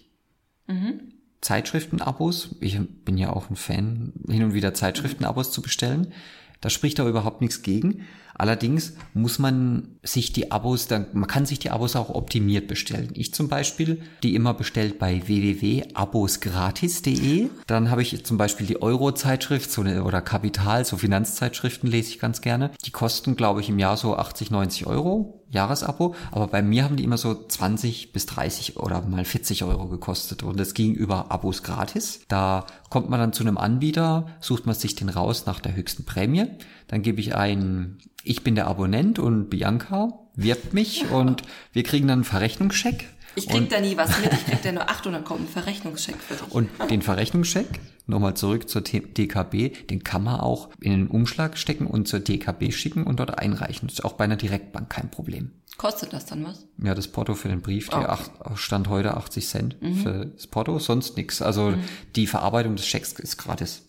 Zeitschriften-Abos, 1.40 2.56
ich 2.60 2.78
bin 3.04 3.16
ja 3.16 3.32
auch 3.32 3.50
ein 3.50 3.56
Fan, 3.56 4.12
hin 4.28 4.44
und 4.44 4.54
wieder 4.54 4.74
Zeitschriften-Abos 4.74 5.52
zu 5.52 5.62
bestellen. 5.62 6.12
Da 6.60 6.70
spricht 6.70 6.98
da 6.98 7.08
überhaupt 7.08 7.40
nichts 7.40 7.62
gegen. 7.62 8.02
Allerdings 8.38 8.92
muss 9.14 9.38
man 9.38 9.96
sich 10.02 10.32
die 10.32 10.50
Abos, 10.52 10.88
dann, 10.88 11.06
man 11.12 11.26
kann 11.26 11.44
sich 11.46 11.58
die 11.58 11.70
Abos 11.70 11.96
auch 11.96 12.10
optimiert 12.10 12.68
bestellen. 12.68 13.08
Ich 13.14 13.32
zum 13.34 13.48
Beispiel, 13.48 14.02
die 14.22 14.34
immer 14.34 14.52
bestellt 14.54 14.98
bei 14.98 15.26
www.abosgratis.de. 15.26 17.48
Dann 17.66 17.90
habe 17.90 18.02
ich 18.02 18.24
zum 18.24 18.36
Beispiel 18.36 18.66
die 18.66 18.82
Euro-Zeitschrift 18.82 19.70
so 19.70 19.80
eine, 19.82 20.02
oder 20.04 20.20
Kapital, 20.20 20.84
so 20.84 20.96
Finanzzeitschriften 20.96 21.88
lese 21.90 22.10
ich 22.10 22.18
ganz 22.18 22.40
gerne. 22.40 22.70
Die 22.84 22.90
kosten, 22.90 23.36
glaube 23.36 23.60
ich, 23.60 23.68
im 23.68 23.78
Jahr 23.78 23.96
so 23.96 24.16
80, 24.16 24.50
90 24.50 24.86
Euro. 24.86 25.42
Jahresabo, 25.48 26.14
aber 26.32 26.48
bei 26.48 26.60
mir 26.60 26.82
haben 26.84 26.96
die 26.96 27.04
immer 27.04 27.18
so 27.18 27.32
20 27.34 28.12
bis 28.12 28.26
30 28.26 28.78
oder 28.78 29.02
mal 29.02 29.24
40 29.24 29.62
Euro 29.64 29.86
gekostet 29.86 30.42
und 30.42 30.58
das 30.58 30.74
ging 30.74 30.94
über 30.94 31.30
Abos 31.30 31.62
gratis. 31.62 32.22
Da 32.28 32.66
kommt 32.90 33.10
man 33.10 33.20
dann 33.20 33.32
zu 33.32 33.44
einem 33.44 33.56
Anbieter, 33.56 34.26
sucht 34.40 34.66
man 34.66 34.74
sich 34.74 34.96
den 34.96 35.08
raus 35.08 35.46
nach 35.46 35.60
der 35.60 35.76
höchsten 35.76 36.04
Prämie, 36.04 36.46
dann 36.88 37.02
gebe 37.02 37.20
ich 37.20 37.36
ein, 37.36 37.98
ich 38.26 38.42
bin 38.42 38.54
der 38.54 38.66
Abonnent 38.66 39.18
und 39.18 39.48
Bianca 39.48 40.18
wirbt 40.34 40.74
mich 40.74 41.10
und 41.10 41.42
wir 41.72 41.82
kriegen 41.82 42.08
dann 42.08 42.18
einen 42.18 42.24
Verrechnungscheck. 42.24 43.08
Ich 43.38 43.48
krieg 43.48 43.68
da 43.68 43.80
nie 43.80 43.98
was 43.98 44.18
mit, 44.22 44.32
ich 44.32 44.46
krieg 44.46 44.62
da 44.62 44.72
nur 44.72 44.88
800 44.88 45.22
kommt 45.24 45.42
ein 45.42 45.48
Verrechnungscheck 45.48 46.16
für 46.16 46.34
dich. 46.34 46.52
Und 46.52 46.70
den 46.90 47.02
Verrechnungscheck, 47.02 47.66
nochmal 48.06 48.32
zurück 48.34 48.66
zur 48.66 48.80
DKB, 48.80 49.86
den 49.90 50.02
kann 50.02 50.24
man 50.24 50.40
auch 50.40 50.70
in 50.80 50.92
den 50.92 51.06
Umschlag 51.08 51.58
stecken 51.58 51.86
und 51.86 52.08
zur 52.08 52.20
DKB 52.20 52.72
schicken 52.72 53.04
und 53.04 53.20
dort 53.20 53.38
einreichen. 53.38 53.88
Das 53.88 53.98
ist 53.98 54.04
auch 54.06 54.14
bei 54.14 54.24
einer 54.24 54.36
Direktbank 54.36 54.88
kein 54.88 55.10
Problem. 55.10 55.50
Kostet 55.76 56.14
das 56.14 56.24
dann 56.24 56.44
was? 56.44 56.66
Ja, 56.82 56.94
das 56.94 57.08
Porto 57.08 57.34
für 57.34 57.48
den 57.48 57.60
Brief, 57.60 57.90
Okay. 57.92 58.06
acht, 58.06 58.30
stand 58.54 58.88
heute 58.88 59.14
80 59.18 59.46
Cent 59.46 59.76
für 60.02 60.24
das 60.34 60.46
Porto, 60.46 60.78
sonst 60.78 61.18
nichts. 61.18 61.42
Also 61.42 61.74
die 62.14 62.26
Verarbeitung 62.26 62.76
des 62.76 62.86
Schecks 62.86 63.12
ist 63.12 63.36
gratis. 63.36 63.82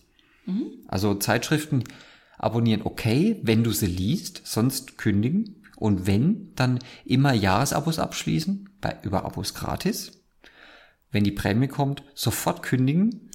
Also 0.89 1.15
Zeitschriften 1.15 1.83
abonnieren 2.37 2.81
okay, 2.83 3.39
wenn 3.43 3.63
du 3.63 3.71
sie 3.71 3.87
liest, 3.87 4.41
sonst 4.45 4.97
kündigen. 4.97 5.63
Und 5.75 6.07
wenn, 6.07 6.53
dann 6.55 6.79
immer 7.05 7.33
Jahresabos 7.33 7.99
abschließen, 7.99 8.69
bei, 8.81 8.97
über 9.03 9.25
Abos 9.25 9.53
gratis. 9.53 10.23
Wenn 11.11 11.23
die 11.23 11.31
Prämie 11.31 11.67
kommt, 11.67 12.03
sofort 12.15 12.63
kündigen. 12.63 13.29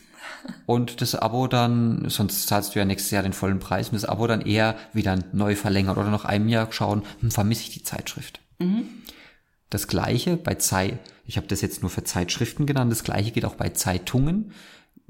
Und 0.67 1.01
das 1.01 1.15
Abo 1.15 1.47
dann, 1.47 2.09
sonst 2.09 2.47
zahlst 2.47 2.75
du 2.75 2.79
ja 2.79 2.85
nächstes 2.85 3.11
Jahr 3.13 3.23
den 3.23 3.33
vollen 3.33 3.59
Preis, 3.59 3.89
und 3.89 3.95
das 3.95 4.05
Abo 4.05 4.27
dann 4.27 4.41
eher 4.41 4.77
wieder 4.93 5.19
neu 5.33 5.55
verlängern 5.55 5.97
oder 5.97 6.11
nach 6.11 6.25
einem 6.25 6.49
Jahr 6.49 6.73
schauen, 6.73 7.03
hm, 7.21 7.31
vermisse 7.31 7.63
ich 7.63 7.71
die 7.71 7.83
Zeitschrift. 7.83 8.41
Das 9.71 9.89
gleiche 9.89 10.37
bei 10.37 10.55
Zeit, 10.57 10.99
ich 11.25 11.37
habe 11.37 11.47
das 11.47 11.61
jetzt 11.61 11.83
nur 11.83 11.91
für 11.91 12.05
Zeitschriften 12.05 12.67
genannt, 12.67 12.93
das 12.93 13.05
gleiche 13.05 13.31
geht 13.31 13.45
auch 13.45 13.55
bei 13.55 13.71
Zeitungen. 13.71 14.53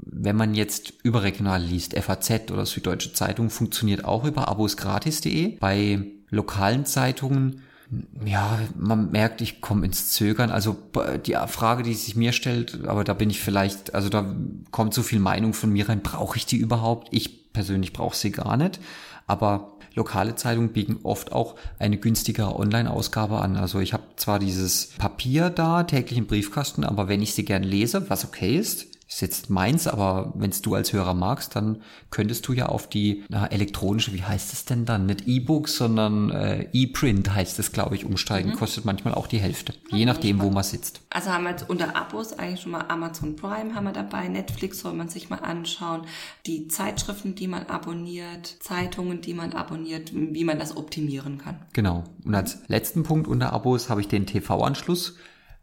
Wenn 0.04 0.36
man 0.36 0.54
jetzt 0.54 0.94
überregional 1.04 1.62
liest, 1.62 1.96
FAZ 1.96 2.50
oder 2.50 2.66
Süddeutsche 2.66 3.12
Zeitung 3.12 3.50
funktioniert 3.50 4.04
auch 4.04 4.24
über 4.24 4.48
abosgratis.de. 4.48 5.58
Bei 5.58 6.04
lokalen 6.28 6.84
Zeitungen 6.86 7.62
Ja, 8.24 8.58
man 8.76 9.10
merkt, 9.10 9.42
ich 9.42 9.60
komme 9.60 9.84
ins 9.84 10.10
Zögern. 10.10 10.50
Also 10.50 10.76
die 11.26 11.36
Frage, 11.46 11.82
die 11.82 11.94
sich 11.94 12.16
mir 12.16 12.32
stellt, 12.32 12.86
aber 12.86 13.04
da 13.04 13.12
bin 13.12 13.28
ich 13.28 13.40
vielleicht, 13.40 13.94
also 13.94 14.08
da 14.08 14.34
kommt 14.70 14.94
so 14.94 15.02
viel 15.02 15.18
Meinung 15.18 15.52
von 15.52 15.70
mir 15.70 15.88
rein, 15.88 16.00
brauche 16.02 16.38
ich 16.38 16.46
die 16.46 16.56
überhaupt? 16.56 17.08
Ich 17.10 17.52
persönlich 17.52 17.92
brauche 17.92 18.16
sie 18.16 18.32
gar 18.32 18.56
nicht. 18.56 18.80
Aber 19.26 19.76
lokale 19.94 20.34
Zeitungen 20.36 20.72
bieten 20.72 21.00
oft 21.02 21.32
auch 21.32 21.56
eine 21.78 21.98
günstigere 21.98 22.58
Online-Ausgabe 22.58 23.40
an. 23.40 23.56
Also 23.56 23.78
ich 23.80 23.92
habe 23.92 24.04
zwar 24.16 24.38
dieses 24.38 24.86
Papier 24.98 25.50
da 25.50 25.82
täglich 25.84 26.18
im 26.18 26.26
Briefkasten, 26.26 26.84
aber 26.84 27.08
wenn 27.08 27.20
ich 27.20 27.34
sie 27.34 27.44
gern 27.44 27.62
lese, 27.62 28.08
was 28.08 28.24
okay 28.24 28.56
ist, 28.56 28.86
ist 29.14 29.20
jetzt 29.20 29.50
meins, 29.50 29.86
aber 29.86 30.32
wenn 30.36 30.52
du 30.62 30.74
als 30.74 30.92
Hörer 30.92 31.14
magst, 31.14 31.54
dann 31.56 31.82
könntest 32.10 32.48
du 32.48 32.52
ja 32.52 32.66
auf 32.66 32.88
die 32.88 33.24
na, 33.28 33.46
elektronische, 33.46 34.12
wie 34.12 34.22
heißt 34.22 34.52
es 34.52 34.64
denn 34.64 34.84
dann? 34.84 35.06
Nicht 35.06 35.26
E-Book, 35.26 35.68
sondern 35.68 36.30
äh, 36.30 36.68
E-Print 36.72 37.34
heißt 37.34 37.58
es, 37.58 37.72
glaube 37.72 37.94
ich, 37.94 38.04
umsteigen. 38.04 38.50
Mhm. 38.50 38.56
Kostet 38.56 38.84
manchmal 38.84 39.14
auch 39.14 39.26
die 39.26 39.38
Hälfte, 39.38 39.74
mhm, 39.90 39.98
je 39.98 40.04
nachdem, 40.06 40.40
wo 40.40 40.50
man 40.50 40.62
sitzt. 40.62 41.02
Also 41.10 41.30
haben 41.30 41.44
wir 41.44 41.50
jetzt 41.50 41.68
unter 41.68 41.94
Abos 41.94 42.32
eigentlich 42.32 42.62
schon 42.62 42.72
mal 42.72 42.86
Amazon 42.88 43.36
Prime 43.36 43.74
haben 43.74 43.84
wir 43.84 43.92
dabei, 43.92 44.28
Netflix 44.28 44.80
soll 44.80 44.94
man 44.94 45.08
sich 45.08 45.30
mal 45.30 45.40
anschauen, 45.40 46.02
die 46.46 46.68
Zeitschriften, 46.68 47.34
die 47.34 47.48
man 47.48 47.66
abonniert, 47.66 48.46
Zeitungen, 48.46 49.20
die 49.20 49.34
man 49.34 49.52
abonniert, 49.52 50.12
wie 50.14 50.44
man 50.44 50.58
das 50.58 50.76
optimieren 50.76 51.38
kann. 51.38 51.60
Genau. 51.72 52.04
Und 52.24 52.34
als 52.34 52.58
letzten 52.68 53.02
Punkt 53.02 53.28
unter 53.28 53.52
Abos 53.52 53.90
habe 53.90 54.00
ich 54.00 54.08
den 54.08 54.26
TV-Anschluss. 54.26 55.16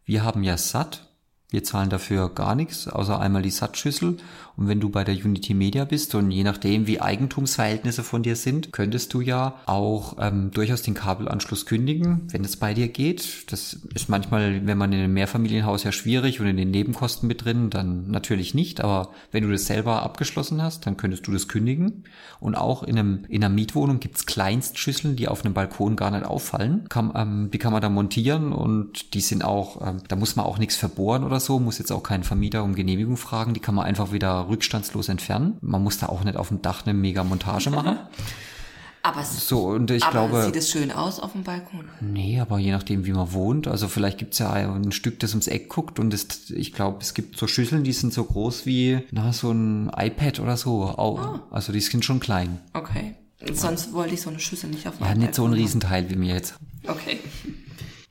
Wir 0.04 0.24
haben 0.24 0.42
ja 0.42 0.56
satt 0.56 1.09
wir 1.50 1.64
zahlen 1.64 1.90
dafür 1.90 2.28
gar 2.28 2.54
nichts, 2.54 2.86
außer 2.86 3.20
einmal 3.20 3.42
die 3.42 3.50
Satzschüssel. 3.50 4.16
Und 4.56 4.68
wenn 4.68 4.78
du 4.78 4.90
bei 4.90 5.04
der 5.04 5.14
Unity 5.14 5.54
Media 5.54 5.84
bist 5.84 6.14
und 6.14 6.30
je 6.30 6.44
nachdem, 6.44 6.86
wie 6.86 7.00
Eigentumsverhältnisse 7.00 8.04
von 8.04 8.22
dir 8.22 8.36
sind, 8.36 8.72
könntest 8.72 9.14
du 9.14 9.20
ja 9.20 9.56
auch 9.66 10.16
ähm, 10.20 10.50
durchaus 10.52 10.82
den 10.82 10.94
Kabelanschluss 10.94 11.66
kündigen, 11.66 12.28
wenn 12.30 12.44
es 12.44 12.56
bei 12.56 12.74
dir 12.74 12.88
geht. 12.88 13.50
Das 13.50 13.78
ist 13.94 14.08
manchmal, 14.08 14.66
wenn 14.66 14.78
man 14.78 14.92
in 14.92 15.00
einem 15.00 15.14
Mehrfamilienhaus 15.14 15.84
ja 15.84 15.92
schwierig 15.92 16.40
und 16.40 16.46
in 16.46 16.56
den 16.56 16.70
Nebenkosten 16.70 17.26
mit 17.26 17.44
drin, 17.44 17.70
dann 17.70 18.10
natürlich 18.10 18.54
nicht. 18.54 18.80
Aber 18.80 19.10
wenn 19.32 19.44
du 19.44 19.50
das 19.50 19.66
selber 19.66 20.02
abgeschlossen 20.02 20.62
hast, 20.62 20.86
dann 20.86 20.96
könntest 20.96 21.26
du 21.26 21.32
das 21.32 21.48
kündigen. 21.48 22.04
Und 22.38 22.54
auch 22.54 22.82
in, 22.82 22.98
einem, 22.98 23.24
in 23.28 23.42
einer 23.42 23.52
Mietwohnung 23.52 23.98
gibt's 23.98 24.26
Kleinstschüsseln, 24.26 25.16
die 25.16 25.26
auf 25.26 25.44
einem 25.44 25.54
Balkon 25.54 25.96
gar 25.96 26.10
nicht 26.10 26.24
auffallen. 26.24 26.86
Kann, 26.88 27.12
ähm, 27.16 27.50
die 27.50 27.58
kann 27.58 27.72
man 27.72 27.82
da 27.82 27.88
montieren 27.88 28.52
und 28.52 29.14
die 29.14 29.20
sind 29.20 29.42
auch, 29.42 29.86
ähm, 29.86 30.02
da 30.06 30.16
muss 30.16 30.36
man 30.36 30.46
auch 30.46 30.58
nichts 30.58 30.76
verbohren 30.76 31.24
oder 31.24 31.39
so, 31.40 31.58
muss 31.58 31.78
jetzt 31.78 31.90
auch 31.90 32.02
keinen 32.02 32.24
Vermieter 32.24 32.62
um 32.62 32.74
Genehmigung 32.74 33.16
fragen. 33.16 33.54
Die 33.54 33.60
kann 33.60 33.74
man 33.74 33.86
einfach 33.86 34.12
wieder 34.12 34.48
rückstandslos 34.48 35.08
entfernen. 35.08 35.56
Man 35.60 35.82
muss 35.82 35.98
da 35.98 36.06
auch 36.06 36.24
nicht 36.24 36.36
auf 36.36 36.48
dem 36.48 36.62
Dach 36.62 36.86
eine 36.86 36.94
mega 36.94 37.24
Montage 37.24 37.70
machen. 37.70 37.98
Aber, 39.02 39.24
so, 39.24 39.68
und 39.68 39.90
ich 39.90 40.08
glaube, 40.10 40.44
sieht 40.44 40.56
es 40.56 40.70
schön 40.70 40.92
aus 40.92 41.20
auf 41.20 41.32
dem 41.32 41.42
Balkon? 41.42 41.88
Nee, 42.02 42.38
aber 42.38 42.58
je 42.58 42.70
nachdem, 42.70 43.06
wie 43.06 43.12
man 43.12 43.32
wohnt. 43.32 43.66
Also 43.66 43.88
vielleicht 43.88 44.18
gibt's 44.18 44.38
ja 44.38 44.52
ein 44.52 44.92
Stück, 44.92 45.18
das 45.20 45.30
ums 45.30 45.46
Eck 45.46 45.70
guckt 45.70 45.98
und 45.98 46.12
das, 46.12 46.50
ich 46.50 46.74
glaube, 46.74 46.98
es 47.00 47.14
gibt 47.14 47.38
so 47.38 47.46
Schüsseln, 47.46 47.82
die 47.82 47.94
sind 47.94 48.12
so 48.12 48.24
groß 48.24 48.66
wie 48.66 49.06
na, 49.10 49.32
so 49.32 49.52
ein 49.52 49.90
iPad 49.96 50.40
oder 50.40 50.58
so. 50.58 50.94
Oh. 50.98 51.18
Also 51.50 51.72
die 51.72 51.80
sind 51.80 52.04
schon 52.04 52.20
klein. 52.20 52.60
Okay. 52.74 53.14
Sonst 53.54 53.94
wollte 53.94 54.14
ich 54.14 54.20
so 54.20 54.28
eine 54.28 54.38
Schüssel 54.38 54.68
nicht 54.68 54.86
auf 54.86 54.98
dem 54.98 55.06
Ja, 55.06 55.14
nicht 55.14 55.34
so 55.34 55.46
ein 55.46 55.54
Riesenteil 55.54 56.10
wie 56.10 56.16
mir 56.16 56.34
jetzt. 56.34 56.56
Okay. 56.86 57.18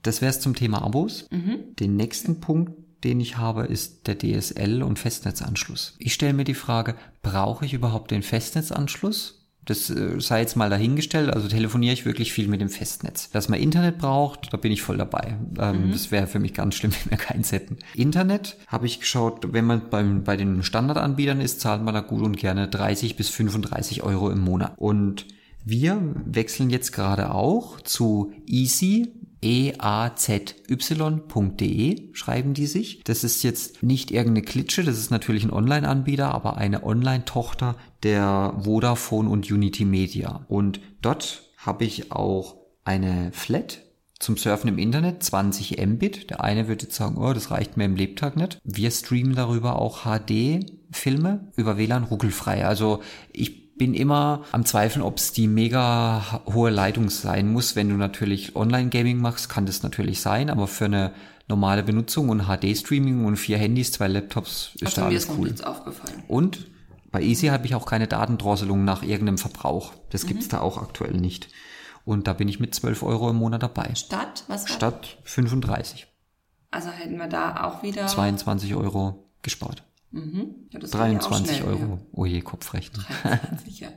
Das 0.01 0.21
wäre 0.21 0.31
es 0.31 0.39
zum 0.39 0.55
Thema 0.55 0.81
Abos. 0.81 1.27
Mhm. 1.29 1.75
Den 1.79 1.97
nächsten 1.97 2.39
Punkt, 2.39 2.71
den 3.03 3.19
ich 3.19 3.37
habe, 3.37 3.65
ist 3.65 4.07
der 4.07 4.17
DSL 4.17 4.83
und 4.83 4.99
Festnetzanschluss. 4.99 5.95
Ich 5.99 6.13
stelle 6.13 6.33
mir 6.33 6.43
die 6.43 6.53
Frage, 6.53 6.95
brauche 7.21 7.65
ich 7.65 7.73
überhaupt 7.73 8.11
den 8.11 8.23
Festnetzanschluss? 8.23 9.35
Das 9.65 9.89
äh, 9.89 10.19
sei 10.19 10.41
jetzt 10.41 10.55
mal 10.55 10.69
dahingestellt, 10.69 11.29
also 11.29 11.47
telefoniere 11.47 11.93
ich 11.93 12.05
wirklich 12.05 12.33
viel 12.33 12.47
mit 12.47 12.59
dem 12.59 12.69
Festnetz. 12.69 13.29
Dass 13.29 13.49
man 13.49 13.59
Internet 13.59 13.99
braucht, 13.99 14.51
da 14.51 14.57
bin 14.57 14.71
ich 14.71 14.81
voll 14.81 14.97
dabei. 14.97 15.37
Ähm, 15.59 15.87
mhm. 15.87 15.91
Das 15.91 16.09
wäre 16.09 16.27
für 16.27 16.39
mich 16.39 16.53
ganz 16.53 16.75
schlimm, 16.75 16.91
wenn 17.03 17.11
wir 17.11 17.17
keins 17.17 17.51
hätten. 17.51 17.77
Internet 17.93 18.57
habe 18.67 18.87
ich 18.87 18.99
geschaut, 18.99 19.53
wenn 19.53 19.65
man 19.65 19.89
beim, 19.89 20.23
bei 20.23 20.37
den 20.37 20.63
Standardanbietern 20.63 21.39
ist, 21.39 21.61
zahlt 21.61 21.83
man 21.83 21.93
da 21.93 22.01
gut 22.01 22.23
und 22.23 22.37
gerne 22.37 22.67
30 22.67 23.15
bis 23.15 23.29
35 23.29 24.01
Euro 24.01 24.31
im 24.31 24.39
Monat. 24.39 24.73
Und 24.77 25.25
wir 25.65 26.01
wechseln 26.25 26.69
jetzt 26.69 26.91
gerade 26.91 27.31
auch 27.31 27.79
zu 27.81 28.33
Easy 28.47 29.13
eazy.de 29.41 30.79
schreiben 32.13 32.53
die 32.53 32.67
sich. 32.67 33.01
Das 33.03 33.23
ist 33.23 33.43
jetzt 33.43 33.83
nicht 33.83 34.11
irgendeine 34.11 34.45
Klitsche, 34.45 34.83
das 34.83 34.97
ist 34.97 35.11
natürlich 35.11 35.43
ein 35.43 35.53
Online-Anbieter, 35.53 36.33
aber 36.33 36.57
eine 36.57 36.83
Online-Tochter 36.83 37.75
der 38.03 38.55
Vodafone 38.63 39.29
und 39.29 39.49
Unity 39.49 39.85
Media. 39.85 40.45
Und 40.47 40.81
dort 41.01 41.49
habe 41.57 41.85
ich 41.85 42.11
auch 42.11 42.57
eine 42.83 43.31
Flat 43.31 43.81
zum 44.19 44.35
Surfen 44.35 44.67
im 44.67 44.77
Internet, 44.77 45.23
20 45.23 45.77
Mbit. 45.85 46.29
Der 46.29 46.43
eine 46.43 46.67
würde 46.67 46.83
jetzt 46.83 46.95
sagen, 46.95 47.17
oh, 47.17 47.31
das 47.31 47.51
reicht 47.51 47.77
mir 47.77 47.85
im 47.85 47.95
Lebtag 47.95 48.35
nicht. 48.35 48.59
Wir 48.63 48.91
streamen 48.91 49.35
darüber 49.35 49.79
auch 49.79 50.03
HD-Filme 50.03 51.51
über 51.55 51.77
WLAN 51.77 52.03
ruckelfrei. 52.03 52.65
Also 52.65 53.01
ich 53.31 53.68
bin 53.79 53.95
immer 53.95 54.43
am 54.51 54.65
Zweifeln, 54.65 55.01
ob 55.01 55.17
es 55.17 55.31
die 55.31 55.47
mega 55.47 56.41
hohe 56.45 56.69
Leitung 56.69 57.09
sein 57.09 57.51
muss. 57.51 57.75
Wenn 57.75 57.89
du 57.89 57.95
natürlich 57.95 58.55
Online-Gaming 58.55 59.17
machst, 59.17 59.49
kann 59.49 59.65
das 59.65 59.81
natürlich 59.81 60.21
sein, 60.21 60.51
aber 60.51 60.67
für 60.67 60.85
eine 60.85 61.13
normale 61.47 61.81
Benutzung 61.81 62.29
und 62.29 62.43
HD-Streaming 62.43 63.25
und 63.25 63.37
vier 63.37 63.57
Handys, 63.57 63.91
zwei 63.91 64.07
Laptops 64.07 64.71
ist 64.75 64.85
also 64.85 65.01
da 65.01 65.07
alles 65.07 65.27
cool. 65.35 65.55
aufgefallen. 65.63 66.23
Und 66.27 66.67
bei 67.11 67.23
Easy 67.23 67.47
habe 67.47 67.65
ich 67.65 67.73
auch 67.73 67.87
keine 67.87 68.07
Datendrosselung 68.07 68.83
nach 68.85 69.01
irgendeinem 69.01 69.39
Verbrauch. 69.39 69.93
Das 70.11 70.25
mhm. 70.25 70.27
gibt's 70.27 70.49
da 70.49 70.59
auch 70.59 70.77
aktuell 70.77 71.13
nicht. 71.13 71.47
Und 72.05 72.27
da 72.27 72.33
bin 72.33 72.47
ich 72.47 72.59
mit 72.59 72.75
12 72.75 73.01
Euro 73.01 73.29
im 73.29 73.37
Monat 73.37 73.63
dabei. 73.63 73.95
Statt? 73.95 74.43
Was 74.47 74.69
Statt 74.69 75.17
35. 75.23 76.07
Also 76.69 76.89
hätten 76.89 77.17
wir 77.17 77.27
da 77.27 77.63
auch 77.63 77.81
wieder 77.81 78.05
22 78.05 78.75
Euro 78.75 79.23
gespart. 79.41 79.83
Mhm. 80.11 80.67
Ja, 80.71 80.79
23 80.79 81.57
schnell, 81.57 81.67
Euro. 81.69 81.93
Ja. 81.93 81.99
Oh 82.11 82.25
je, 82.25 82.41
Kopfrechnen. 82.41 83.05
23, 83.23 83.79
ja. 83.79 83.89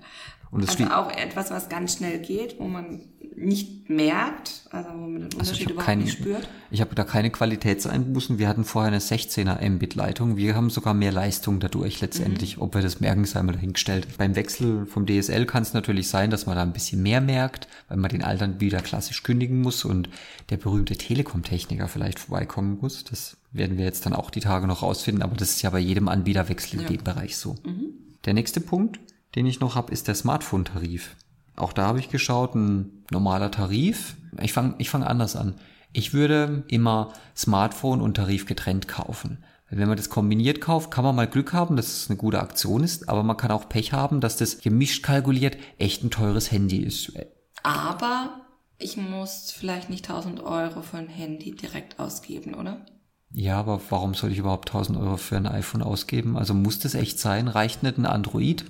Und 0.52 0.62
das 0.62 0.78
also 0.78 0.92
auch 0.92 1.10
etwas, 1.10 1.50
was 1.50 1.70
ganz 1.70 1.96
schnell 1.96 2.18
geht, 2.18 2.60
wo 2.60 2.68
man 2.68 3.00
nicht 3.34 3.88
merkt, 3.88 4.68
also 4.70 4.90
wo 4.90 5.06
man 5.06 5.14
den 5.14 5.24
also 5.24 5.36
Unterschied 5.38 5.60
also 5.60 5.70
überhaupt 5.70 5.86
kein, 5.86 5.98
nicht 6.00 6.12
spürt. 6.12 6.46
Ich 6.70 6.82
habe 6.82 6.94
da 6.94 7.04
keine 7.04 7.30
Qualitätseinbußen. 7.30 8.38
Wir 8.38 8.48
hatten 8.48 8.64
vorher 8.66 8.88
eine 8.88 9.00
16er 9.00 9.66
Mbit-Leitung. 9.66 10.36
Wir 10.36 10.54
haben 10.54 10.68
sogar 10.68 10.92
mehr 10.92 11.10
Leistung 11.10 11.58
dadurch 11.58 12.02
letztendlich. 12.02 12.58
Mhm. 12.58 12.64
Ob 12.64 12.74
wir 12.74 12.82
das 12.82 13.00
merken, 13.00 13.24
sei 13.24 13.42
mal 13.42 13.52
dahingestellt. 13.52 14.06
Beim 14.18 14.36
Wechsel 14.36 14.84
vom 14.84 15.06
DSL 15.06 15.46
kann 15.46 15.62
es 15.62 15.72
natürlich 15.72 16.08
sein, 16.08 16.30
dass 16.30 16.44
man 16.44 16.56
da 16.56 16.62
ein 16.62 16.74
bisschen 16.74 17.02
mehr 17.02 17.22
merkt, 17.22 17.66
weil 17.88 17.96
man 17.96 18.10
den 18.10 18.22
Altern 18.22 18.60
wieder 18.60 18.82
klassisch 18.82 19.22
kündigen 19.22 19.62
muss 19.62 19.86
und 19.86 20.10
der 20.50 20.58
berühmte 20.58 20.96
Telekom-Techniker 20.96 21.88
vielleicht 21.88 22.18
vorbeikommen 22.18 22.76
muss. 22.78 23.04
Das 23.04 23.38
werden 23.52 23.78
wir 23.78 23.86
jetzt 23.86 24.04
dann 24.04 24.12
auch 24.12 24.28
die 24.28 24.40
Tage 24.40 24.66
noch 24.66 24.82
rausfinden, 24.82 25.22
aber 25.22 25.34
das 25.34 25.52
ist 25.52 25.62
ja 25.62 25.70
bei 25.70 25.78
jedem 25.78 26.08
Anbieterwechsel 26.08 26.80
in 26.80 26.86
dem 26.86 27.02
Bereich 27.02 27.38
so. 27.38 27.56
Mhm. 27.64 27.94
Der 28.26 28.34
nächste 28.34 28.60
Punkt, 28.60 29.00
den 29.34 29.46
ich 29.46 29.60
noch 29.60 29.74
habe, 29.74 29.92
ist 29.92 30.08
der 30.08 30.14
Smartphone-Tarif. 30.14 31.16
Auch 31.56 31.72
da 31.72 31.86
habe 31.86 31.98
ich 31.98 32.08
geschaut, 32.08 32.54
ein 32.54 33.04
normaler 33.10 33.50
Tarif. 33.50 34.16
Ich 34.40 34.52
fange 34.52 34.74
ich 34.78 34.90
fang 34.90 35.02
anders 35.02 35.36
an. 35.36 35.54
Ich 35.92 36.14
würde 36.14 36.64
immer 36.68 37.12
Smartphone 37.36 38.00
und 38.00 38.14
Tarif 38.14 38.46
getrennt 38.46 38.88
kaufen. 38.88 39.44
Wenn 39.68 39.88
man 39.88 39.96
das 39.96 40.10
kombiniert 40.10 40.60
kauft, 40.60 40.90
kann 40.90 41.04
man 41.04 41.16
mal 41.16 41.26
Glück 41.26 41.54
haben, 41.54 41.76
dass 41.76 41.86
es 41.88 42.10
eine 42.10 42.18
gute 42.18 42.40
Aktion 42.40 42.84
ist, 42.84 43.08
aber 43.08 43.22
man 43.22 43.38
kann 43.38 43.50
auch 43.50 43.70
Pech 43.70 43.94
haben, 43.94 44.20
dass 44.20 44.36
das 44.36 44.58
gemischt 44.58 45.02
kalkuliert 45.02 45.56
echt 45.78 46.04
ein 46.04 46.10
teures 46.10 46.50
Handy 46.50 46.78
ist. 46.78 47.12
Aber 47.62 48.42
ich 48.78 48.98
muss 48.98 49.50
vielleicht 49.50 49.88
nicht 49.88 50.08
1000 50.08 50.42
Euro 50.42 50.82
für 50.82 50.98
ein 50.98 51.08
Handy 51.08 51.52
direkt 51.52 51.98
ausgeben, 51.98 52.54
oder? 52.54 52.84
Ja, 53.34 53.58
aber 53.58 53.80
warum 53.88 54.12
soll 54.14 54.30
ich 54.30 54.38
überhaupt 54.38 54.68
1000 54.68 54.98
Euro 54.98 55.16
für 55.16 55.36
ein 55.36 55.46
iPhone 55.46 55.82
ausgeben? 55.82 56.36
Also 56.36 56.52
muss 56.52 56.78
das 56.80 56.94
echt 56.94 57.18
sein? 57.18 57.48
Reicht 57.48 57.82
nicht 57.82 57.96
ein 57.96 58.04
Android? 58.04 58.64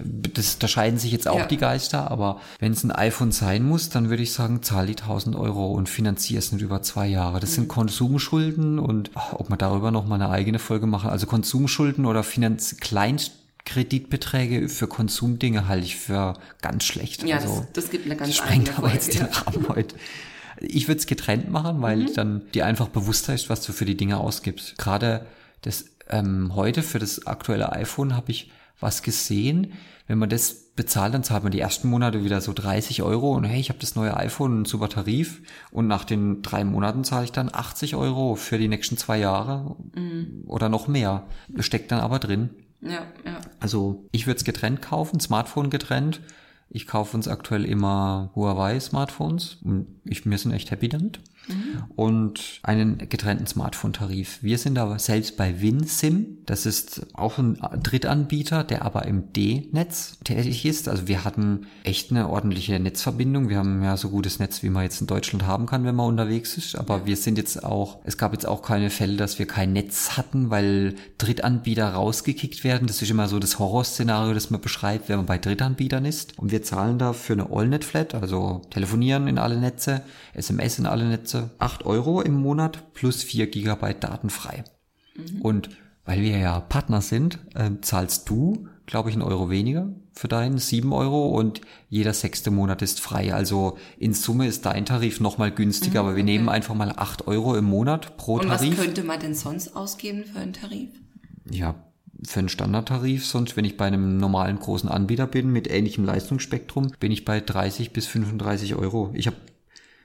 Das, 0.00 0.58
da 0.58 0.66
scheiden 0.66 0.98
sich 0.98 1.12
jetzt 1.12 1.28
auch 1.28 1.38
ja. 1.38 1.46
die 1.46 1.56
Geister, 1.56 2.10
aber 2.10 2.40
wenn 2.58 2.72
es 2.72 2.82
ein 2.82 2.90
iPhone 2.90 3.30
sein 3.32 3.64
muss, 3.64 3.90
dann 3.90 4.10
würde 4.10 4.22
ich 4.22 4.32
sagen, 4.32 4.62
zahl 4.62 4.86
die 4.86 4.96
1000 4.96 5.36
Euro 5.36 5.72
und 5.72 5.88
finanzier 5.88 6.38
es 6.38 6.52
nicht 6.52 6.62
über 6.62 6.82
zwei 6.82 7.06
Jahre. 7.06 7.38
Das 7.38 7.50
mhm. 7.50 7.54
sind 7.54 7.68
Konsumschulden 7.68 8.78
und 8.78 9.10
oh, 9.14 9.36
ob 9.36 9.50
man 9.50 9.58
darüber 9.58 9.90
noch 9.90 10.06
mal 10.06 10.16
eine 10.16 10.30
eigene 10.30 10.58
Folge 10.58 10.86
machen, 10.86 11.10
also 11.10 11.26
Konsumschulden 11.26 12.04
oder 12.04 12.24
Finanz 12.24 12.76
Kleinstkreditbeträge 12.78 14.68
für 14.68 14.88
Konsumdinge 14.88 15.68
halte 15.68 15.86
ich 15.86 15.96
für 15.96 16.34
ganz 16.60 16.84
schlecht. 16.84 17.22
Ja, 17.22 17.36
also, 17.36 17.66
das, 17.72 17.84
das 17.84 17.90
gibt 17.90 18.06
eine 18.06 18.16
ganz 18.16 18.30
das 18.30 18.36
sprengt 18.36 18.76
aber 18.78 18.92
jetzt 18.92 19.14
den 19.14 19.26
Rahmen 19.26 19.68
heute. 19.68 19.94
Ich 20.60 20.88
würde 20.88 20.98
es 20.98 21.06
getrennt 21.06 21.50
machen, 21.50 21.80
weil 21.82 21.98
mhm. 21.98 22.14
dann 22.14 22.42
dir 22.52 22.66
einfach 22.66 22.88
bewusster 22.88 23.34
ist, 23.34 23.48
was 23.48 23.64
du 23.64 23.72
für 23.72 23.84
die 23.84 23.96
Dinge 23.96 24.18
ausgibst. 24.18 24.78
Gerade 24.78 25.26
das 25.62 25.86
ähm, 26.08 26.54
heute 26.54 26.82
für 26.82 26.98
das 26.98 27.26
aktuelle 27.26 27.72
iPhone 27.72 28.16
habe 28.16 28.30
ich 28.30 28.50
was 28.80 29.02
gesehen. 29.02 29.72
Wenn 30.06 30.18
man 30.18 30.30
das 30.30 30.68
bezahlt, 30.74 31.12
dann 31.12 31.24
zahlt 31.24 31.42
man 31.42 31.52
die 31.52 31.60
ersten 31.60 31.88
Monate 31.88 32.24
wieder 32.24 32.40
so 32.40 32.52
30 32.52 33.02
Euro 33.02 33.34
und 33.34 33.44
hey, 33.44 33.60
ich 33.60 33.68
habe 33.68 33.80
das 33.80 33.96
neue 33.96 34.16
iPhone, 34.16 34.62
ein 34.62 34.64
super 34.64 34.88
Tarif. 34.88 35.42
Und 35.70 35.86
nach 35.86 36.04
den 36.04 36.42
drei 36.42 36.64
Monaten 36.64 37.04
zahle 37.04 37.24
ich 37.24 37.32
dann 37.32 37.50
80 37.52 37.96
Euro 37.96 38.36
für 38.36 38.58
die 38.58 38.68
nächsten 38.68 38.96
zwei 38.96 39.18
Jahre 39.18 39.76
mhm. 39.94 40.44
oder 40.46 40.68
noch 40.68 40.88
mehr. 40.88 41.26
Steckt 41.58 41.92
dann 41.92 42.00
aber 42.00 42.18
drin. 42.20 42.50
Ja, 42.80 43.02
ja. 43.24 43.40
Also 43.58 44.06
ich 44.12 44.26
würde 44.26 44.38
es 44.38 44.44
getrennt 44.44 44.80
kaufen, 44.80 45.18
Smartphone 45.18 45.68
getrennt, 45.68 46.20
Ich 46.70 46.86
kaufe 46.86 47.16
uns 47.16 47.28
aktuell 47.28 47.64
immer 47.64 48.30
Huawei-Smartphones 48.34 49.58
und 49.62 49.86
ich, 50.04 50.28
wir 50.28 50.38
sind 50.38 50.52
echt 50.52 50.70
happy 50.70 50.88
damit. 50.88 51.20
Mhm. 51.48 51.84
Und 51.96 52.60
einen 52.62 52.98
getrennten 53.08 53.46
Smartphone-Tarif. 53.46 54.42
Wir 54.42 54.58
sind 54.58 54.78
aber 54.78 54.98
selbst 54.98 55.36
bei 55.36 55.60
WinSim. 55.60 56.38
Das 56.46 56.66
ist 56.66 57.06
auch 57.14 57.38
ein 57.38 57.58
Drittanbieter, 57.82 58.64
der 58.64 58.84
aber 58.84 59.06
im 59.06 59.32
D-Netz 59.32 60.18
tätig 60.24 60.64
ist. 60.64 60.88
Also 60.88 61.08
wir 61.08 61.24
hatten 61.24 61.66
echt 61.84 62.10
eine 62.10 62.28
ordentliche 62.28 62.78
Netzverbindung. 62.78 63.48
Wir 63.48 63.58
haben 63.58 63.82
ja 63.82 63.96
so 63.96 64.10
gutes 64.10 64.38
Netz, 64.38 64.62
wie 64.62 64.70
man 64.70 64.84
jetzt 64.84 65.00
in 65.00 65.06
Deutschland 65.06 65.46
haben 65.46 65.66
kann, 65.66 65.84
wenn 65.84 65.94
man 65.94 66.06
unterwegs 66.06 66.56
ist. 66.56 66.76
Aber 66.76 67.06
wir 67.06 67.16
sind 67.16 67.38
jetzt 67.38 67.64
auch, 67.64 67.98
es 68.04 68.18
gab 68.18 68.32
jetzt 68.32 68.46
auch 68.46 68.62
keine 68.62 68.90
Fälle, 68.90 69.16
dass 69.16 69.38
wir 69.38 69.46
kein 69.46 69.72
Netz 69.72 70.16
hatten, 70.16 70.50
weil 70.50 70.94
Drittanbieter 71.18 71.88
rausgekickt 71.88 72.64
werden. 72.64 72.86
Das 72.86 73.02
ist 73.02 73.10
immer 73.10 73.28
so 73.28 73.38
das 73.38 73.58
Horrorszenario, 73.58 74.34
das 74.34 74.50
man 74.50 74.60
beschreibt, 74.60 75.08
wenn 75.08 75.16
man 75.16 75.26
bei 75.26 75.38
Drittanbietern 75.38 76.04
ist. 76.04 76.38
Und 76.38 76.50
wir 76.50 76.62
zahlen 76.62 76.98
da 76.98 77.12
für 77.12 77.34
eine 77.34 77.50
Allnet-Flat, 77.50 78.14
also 78.14 78.62
telefonieren 78.70 79.28
in 79.28 79.38
alle 79.38 79.58
Netze, 79.58 80.02
SMS 80.34 80.78
in 80.78 80.86
alle 80.86 81.06
Netze, 81.06 81.37
8 81.58 81.84
Euro 81.86 82.20
im 82.20 82.34
Monat 82.34 82.92
plus 82.94 83.22
4 83.22 83.48
Gigabyte 83.48 84.04
Daten 84.04 84.30
frei. 84.30 84.64
Mhm. 85.16 85.42
Und 85.42 85.70
weil 86.04 86.22
wir 86.22 86.38
ja 86.38 86.60
Partner 86.60 87.02
sind, 87.02 87.38
äh, 87.54 87.70
zahlst 87.82 88.28
du, 88.30 88.66
glaube 88.86 89.10
ich, 89.10 89.14
einen 89.14 89.22
Euro 89.22 89.50
weniger 89.50 89.92
für 90.12 90.28
deinen, 90.28 90.58
7 90.58 90.92
Euro 90.92 91.28
und 91.28 91.60
jeder 91.90 92.14
sechste 92.14 92.50
Monat 92.50 92.80
ist 92.80 93.00
frei. 93.00 93.34
Also 93.34 93.76
in 93.98 94.14
Summe 94.14 94.46
ist 94.46 94.64
dein 94.64 94.86
Tarif 94.86 95.20
nochmal 95.20 95.50
günstiger, 95.50 96.02
mhm, 96.02 96.08
aber 96.08 96.16
wir 96.16 96.22
okay. 96.22 96.32
nehmen 96.32 96.48
einfach 96.48 96.74
mal 96.74 96.92
8 96.96 97.26
Euro 97.26 97.56
im 97.56 97.66
Monat 97.66 98.16
pro 98.16 98.36
und 98.36 98.48
Tarif. 98.48 98.70
Und 98.70 98.78
was 98.78 98.84
könnte 98.84 99.04
man 99.04 99.20
denn 99.20 99.34
sonst 99.34 99.76
ausgeben 99.76 100.24
für 100.24 100.38
einen 100.38 100.54
Tarif? 100.54 100.90
Ja, 101.50 101.74
für 102.26 102.40
einen 102.40 102.48
Standardtarif, 102.48 103.26
sonst 103.26 103.56
wenn 103.56 103.64
ich 103.64 103.76
bei 103.76 103.86
einem 103.86 104.16
normalen 104.16 104.58
großen 104.58 104.88
Anbieter 104.88 105.26
bin 105.26 105.52
mit 105.52 105.70
ähnlichem 105.70 106.04
Leistungsspektrum, 106.04 106.90
bin 106.98 107.12
ich 107.12 107.24
bei 107.24 107.40
30 107.40 107.92
bis 107.92 108.06
35 108.06 108.74
Euro. 108.74 109.10
Ich 109.14 109.26
habe 109.26 109.36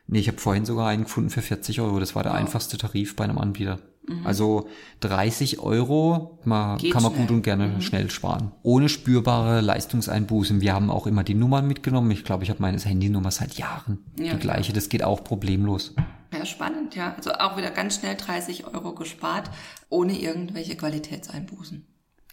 nee, 0.08 0.20
ich 0.20 0.28
habe 0.28 0.38
vorhin 0.38 0.66
sogar 0.66 0.88
einen 0.88 1.04
gefunden 1.04 1.30
für 1.30 1.42
40 1.42 1.82
Euro. 1.82 2.00
Das 2.00 2.16
war 2.16 2.24
der 2.24 2.34
wow. 2.34 2.40
einfachste 2.40 2.78
Tarif 2.78 3.16
bei 3.16 3.24
einem 3.24 3.38
Anbieter. 3.38 3.80
Mhm. 4.08 4.26
Also 4.26 4.70
30 5.00 5.60
Euro 5.60 6.40
man, 6.44 6.78
kann 6.78 7.04
man 7.04 7.14
schnell. 7.14 7.26
gut 7.26 7.32
und 7.32 7.42
gerne 7.44 7.68
mhm. 7.68 7.82
schnell 7.82 8.10
sparen. 8.10 8.52
Ohne 8.62 8.90
spürbare 8.90 9.62
Leistungseinbußen. 9.62 10.62
Wir 10.62 10.74
haben 10.74 10.90
auch 10.90 11.08
immer 11.08 11.24
die 11.24 11.36
Nummern 11.36 11.68
mitgenommen. 11.68 12.12
Ich 12.12 12.26
glaube, 12.26 12.44
ich 12.44 12.50
habe 12.50 12.62
meine 12.62 12.80
Handynummer 12.80 13.32
seit 13.32 13.54
Jahren. 13.56 14.00
Ja. 14.20 14.34
Die 14.34 14.40
gleiche. 14.40 14.74
Das 14.74 14.90
geht 14.90 15.04
auch 15.04 15.24
problemlos. 15.24 15.96
Ja, 16.34 16.46
spannend, 16.46 16.96
ja. 16.96 17.14
Also 17.16 17.32
auch 17.34 17.58
wieder 17.58 17.72
ganz 17.72 17.96
schnell 17.96 18.16
30 18.16 18.66
Euro 18.68 18.94
gespart, 18.94 19.50
ohne 19.90 20.20
irgendwelche 20.20 20.76
Qualitätseinbußen. 20.76 21.86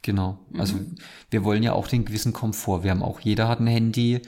Genau. 0.02 0.38
Also 0.56 0.76
mhm. 0.76 0.94
wir 1.30 1.44
wollen 1.44 1.62
ja 1.62 1.74
auch 1.74 1.86
den 1.86 2.04
gewissen 2.04 2.32
Komfort. 2.32 2.82
Wir 2.82 2.90
haben 2.90 3.02
auch, 3.02 3.20
jeder 3.20 3.48
hat 3.48 3.60
ein 3.60 3.66
Handy. 3.66 4.22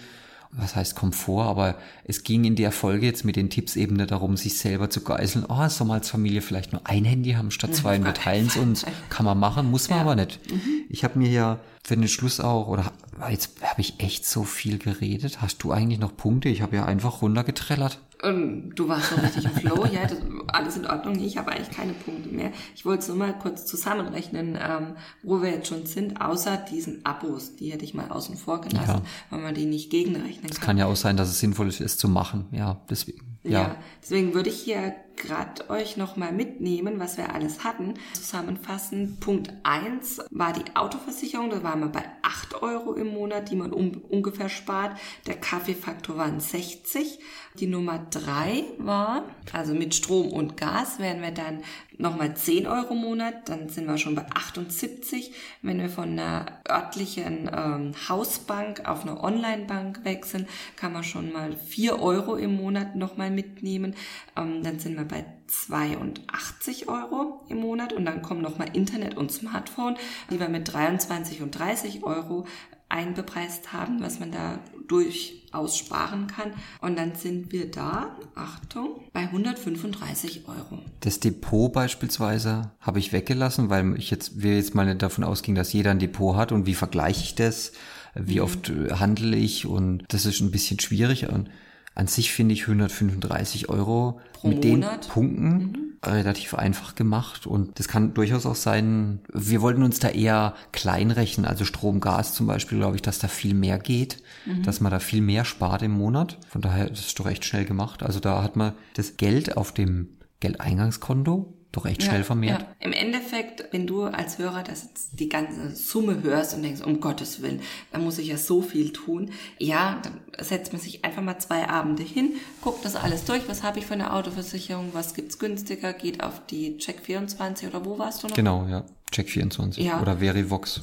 Was 0.54 0.76
heißt 0.76 0.94
Komfort? 0.96 1.46
Aber 1.46 1.76
es 2.04 2.24
ging 2.24 2.44
in 2.44 2.56
der 2.56 2.72
Folge 2.72 3.06
jetzt 3.06 3.24
mit 3.24 3.36
den 3.36 3.48
Tipps 3.48 3.74
eben 3.74 3.96
nicht 3.96 4.10
darum, 4.10 4.36
sich 4.36 4.58
selber 4.58 4.90
zu 4.90 5.02
geißeln. 5.02 5.46
Oh, 5.48 5.66
soll 5.68 5.86
man 5.86 5.98
als 5.98 6.10
Familie 6.10 6.42
vielleicht 6.42 6.72
nur 6.72 6.82
ein 6.84 7.06
Handy 7.06 7.32
haben 7.32 7.50
statt 7.50 7.74
zwei 7.74 7.96
und 7.96 8.04
wir 8.04 8.12
teilen 8.12 8.48
es 8.48 8.56
uns. 8.56 8.84
Kann 9.08 9.24
man 9.24 9.38
machen, 9.38 9.70
muss 9.70 9.88
man 9.88 9.98
ja. 9.98 10.04
aber 10.04 10.14
nicht. 10.14 10.38
Mhm. 10.50 10.60
Ich 10.90 11.04
habe 11.04 11.18
mir 11.18 11.30
ja 11.30 11.58
für 11.84 11.96
den 11.96 12.06
Schluss 12.06 12.38
auch, 12.38 12.68
oder 12.68 12.92
jetzt 13.28 13.60
habe 13.62 13.80
ich 13.80 13.98
echt 13.98 14.24
so 14.24 14.44
viel 14.44 14.78
geredet. 14.78 15.42
Hast 15.42 15.62
du 15.64 15.72
eigentlich 15.72 15.98
noch 15.98 16.16
Punkte? 16.16 16.48
Ich 16.48 16.62
habe 16.62 16.76
ja 16.76 16.84
einfach 16.84 17.22
runtergetrellert. 17.22 17.98
Und 18.22 18.76
du 18.76 18.88
warst 18.88 19.10
so 19.10 19.16
richtig 19.16 19.44
im 19.44 19.50
Flow, 19.50 19.84
ja, 19.86 20.06
das, 20.06 20.18
alles 20.46 20.76
in 20.76 20.86
Ordnung. 20.86 21.18
Ich 21.18 21.36
habe 21.36 21.50
eigentlich 21.50 21.76
keine 21.76 21.92
Punkte 21.92 22.28
mehr. 22.28 22.52
Ich 22.76 22.84
wollte 22.84 23.02
es 23.02 23.08
nur 23.08 23.16
mal 23.16 23.36
kurz 23.36 23.66
zusammenrechnen, 23.66 24.56
ähm, 24.60 24.94
wo 25.24 25.42
wir 25.42 25.50
jetzt 25.50 25.66
schon 25.66 25.86
sind, 25.86 26.20
außer 26.20 26.56
diesen 26.56 27.04
Abos, 27.04 27.56
die 27.56 27.72
hätte 27.72 27.84
ich 27.84 27.94
mal 27.94 28.08
außen 28.08 28.36
vor 28.36 28.60
gelassen, 28.60 29.02
ja. 29.02 29.02
weil 29.30 29.40
man 29.40 29.54
die 29.56 29.66
nicht 29.66 29.90
gegenrechnen 29.90 30.42
kann. 30.42 30.50
Es 30.52 30.60
kann 30.60 30.78
ja 30.78 30.86
auch 30.86 30.94
sein, 30.94 31.16
dass 31.16 31.28
es 31.30 31.40
sinnvoll 31.40 31.66
ist, 31.66 31.80
es 31.80 31.98
zu 31.98 32.08
machen, 32.08 32.46
ja, 32.52 32.80
deswegen. 32.88 33.38
Ja, 33.42 33.50
ja 33.50 33.76
deswegen 34.00 34.34
würde 34.34 34.50
ich 34.50 34.60
hier 34.60 34.94
gerade 35.16 35.68
euch 35.70 35.96
nochmal 35.96 36.32
mitnehmen, 36.32 36.98
was 36.98 37.16
wir 37.16 37.34
alles 37.34 37.64
hatten. 37.64 37.94
Zusammenfassen, 38.14 39.18
Punkt 39.20 39.52
eins 39.62 40.20
war 40.30 40.52
die 40.52 40.74
Autoversicherung, 40.74 41.50
da 41.50 41.62
waren 41.62 41.80
wir 41.80 41.88
bei 41.88 42.04
acht 42.22 42.62
Euro 42.62 42.94
im 42.94 43.08
Monat, 43.08 43.50
die 43.50 43.56
man 43.56 43.72
um, 43.72 44.02
ungefähr 44.08 44.48
spart. 44.48 44.98
Der 45.26 45.36
Kaffeefaktor 45.36 46.16
waren 46.16 46.40
60. 46.40 47.18
Die 47.58 47.66
Nummer 47.66 48.06
drei 48.10 48.64
war, 48.78 49.24
also 49.52 49.74
mit 49.74 49.94
Strom 49.94 50.32
und 50.32 50.56
Gas 50.56 50.98
wären 50.98 51.20
wir 51.20 51.32
dann 51.32 51.62
nochmal 51.98 52.34
10 52.34 52.66
Euro 52.66 52.94
im 52.94 53.00
Monat, 53.00 53.48
dann 53.48 53.68
sind 53.68 53.86
wir 53.86 53.98
schon 53.98 54.14
bei 54.14 54.26
78. 54.34 55.32
Wenn 55.62 55.78
wir 55.78 55.88
von 55.88 56.18
einer 56.18 56.46
örtlichen 56.68 57.50
ähm, 57.54 57.92
Hausbank 58.08 58.88
auf 58.88 59.02
eine 59.02 59.22
Online-Bank 59.22 60.04
wechseln, 60.04 60.46
kann 60.76 60.92
man 60.92 61.04
schon 61.04 61.32
mal 61.32 61.52
4 61.52 62.00
Euro 62.00 62.36
im 62.36 62.56
Monat 62.56 62.96
nochmal 62.96 63.30
mitnehmen. 63.30 63.94
Ähm, 64.36 64.62
dann 64.62 64.78
sind 64.78 64.96
wir 64.96 65.01
bei 65.04 65.24
82 65.46 66.88
Euro 66.88 67.44
im 67.48 67.58
Monat 67.58 67.92
und 67.92 68.04
dann 68.04 68.22
kommen 68.22 68.42
nochmal 68.42 68.68
Internet 68.74 69.16
und 69.16 69.30
Smartphone, 69.30 69.96
die 70.30 70.40
wir 70.40 70.48
mit 70.48 70.72
23 70.72 71.42
und 71.42 71.58
30 71.58 72.04
Euro 72.04 72.46
einbepreist 72.92 73.72
haben, 73.72 74.02
was 74.02 74.20
man 74.20 74.32
da 74.32 74.58
durchaus 74.86 75.78
sparen 75.78 76.26
kann. 76.26 76.52
Und 76.80 76.98
dann 76.98 77.14
sind 77.14 77.50
wir 77.50 77.70
da, 77.70 78.16
Achtung, 78.34 79.00
bei 79.12 79.20
135 79.20 80.46
Euro. 80.46 80.82
Das 81.00 81.18
Depot 81.18 81.72
beispielsweise 81.72 82.72
habe 82.80 82.98
ich 82.98 83.12
weggelassen, 83.12 83.70
weil 83.70 83.96
ich 83.96 84.10
jetzt, 84.10 84.42
wir 84.42 84.56
jetzt 84.56 84.74
mal 84.74 84.94
davon 84.94 85.24
ausging, 85.24 85.54
dass 85.54 85.72
jeder 85.72 85.90
ein 85.90 85.98
Depot 85.98 86.36
hat 86.36 86.52
und 86.52 86.66
wie 86.66 86.74
vergleiche 86.74 87.22
ich 87.22 87.34
das? 87.34 87.72
Wie 88.14 88.36
mhm. 88.36 88.44
oft 88.44 88.68
äh, 88.68 88.92
handle 88.92 89.36
ich? 89.36 89.66
Und 89.66 90.04
das 90.08 90.26
ist 90.26 90.40
ein 90.40 90.50
bisschen 90.50 90.78
schwierig. 90.78 91.28
Und 91.28 91.48
an 91.94 92.06
sich 92.06 92.32
finde 92.32 92.54
ich 92.54 92.62
135 92.62 93.68
Euro 93.68 94.20
Pro 94.32 94.48
mit 94.48 94.64
Monat. 94.64 95.04
den 95.04 95.10
Punkten 95.10 95.48
mhm. 95.48 95.92
relativ 96.04 96.54
einfach 96.54 96.94
gemacht 96.94 97.46
und 97.46 97.78
das 97.78 97.88
kann 97.88 98.14
durchaus 98.14 98.46
auch 98.46 98.54
sein, 98.54 99.20
wir 99.32 99.60
wollten 99.60 99.82
uns 99.82 99.98
da 99.98 100.08
eher 100.08 100.54
klein 100.72 101.10
rechnen, 101.10 101.46
also 101.46 101.64
Strom, 101.64 102.00
Gas 102.00 102.34
zum 102.34 102.46
Beispiel, 102.46 102.78
glaube 102.78 102.96
ich, 102.96 103.02
dass 103.02 103.18
da 103.18 103.28
viel 103.28 103.54
mehr 103.54 103.78
geht, 103.78 104.22
mhm. 104.46 104.62
dass 104.62 104.80
man 104.80 104.90
da 104.90 104.98
viel 104.98 105.20
mehr 105.20 105.44
spart 105.44 105.82
im 105.82 105.92
Monat. 105.92 106.38
Von 106.48 106.62
daher 106.62 106.90
ist 106.90 107.06
es 107.06 107.14
doch 107.14 107.26
recht 107.26 107.44
schnell 107.44 107.64
gemacht. 107.64 108.02
Also 108.02 108.20
da 108.20 108.42
hat 108.42 108.56
man 108.56 108.72
das 108.94 109.16
Geld 109.16 109.56
auf 109.56 109.72
dem 109.72 110.08
Geldeingangskonto 110.40 111.54
doch 111.72 111.86
echt 111.86 112.02
schnell 112.02 112.22
vermehrt. 112.22 112.60
Ja. 112.60 112.66
Im 112.80 112.92
Endeffekt, 112.92 113.72
wenn 113.72 113.86
du 113.86 114.04
als 114.04 114.38
Hörer 114.38 114.62
das 114.62 114.84
jetzt 114.84 115.18
die 115.18 115.30
ganze 115.30 115.74
Summe 115.74 116.22
hörst 116.22 116.54
und 116.54 116.62
denkst, 116.62 116.82
um 116.82 117.00
Gottes 117.00 117.40
Willen, 117.40 117.60
da 117.90 117.98
muss 117.98 118.18
ich 118.18 118.28
ja 118.28 118.36
so 118.36 118.60
viel 118.60 118.92
tun. 118.92 119.30
Ja, 119.58 120.00
dann 120.02 120.20
setzt 120.38 120.72
man 120.72 120.80
sich 120.80 121.04
einfach 121.04 121.22
mal 121.22 121.38
zwei 121.38 121.68
Abende 121.68 122.02
hin, 122.02 122.34
guckt 122.60 122.84
das 122.84 122.94
alles 122.94 123.24
durch. 123.24 123.48
Was 123.48 123.62
habe 123.62 123.78
ich 123.78 123.86
für 123.86 123.94
eine 123.94 124.12
Autoversicherung? 124.12 124.90
Was 124.92 125.14
gibt's 125.14 125.38
günstiger? 125.38 125.94
Geht 125.94 126.22
auf 126.22 126.44
die 126.46 126.76
Check24 126.78 127.68
oder 127.68 127.84
wo 127.86 127.98
warst 127.98 128.22
du 128.22 128.28
noch? 128.28 128.36
Genau, 128.36 128.66
ja. 128.68 128.84
Check24 129.10 129.80
ja. 129.80 130.00
oder 130.00 130.18
Verivox. 130.18 130.82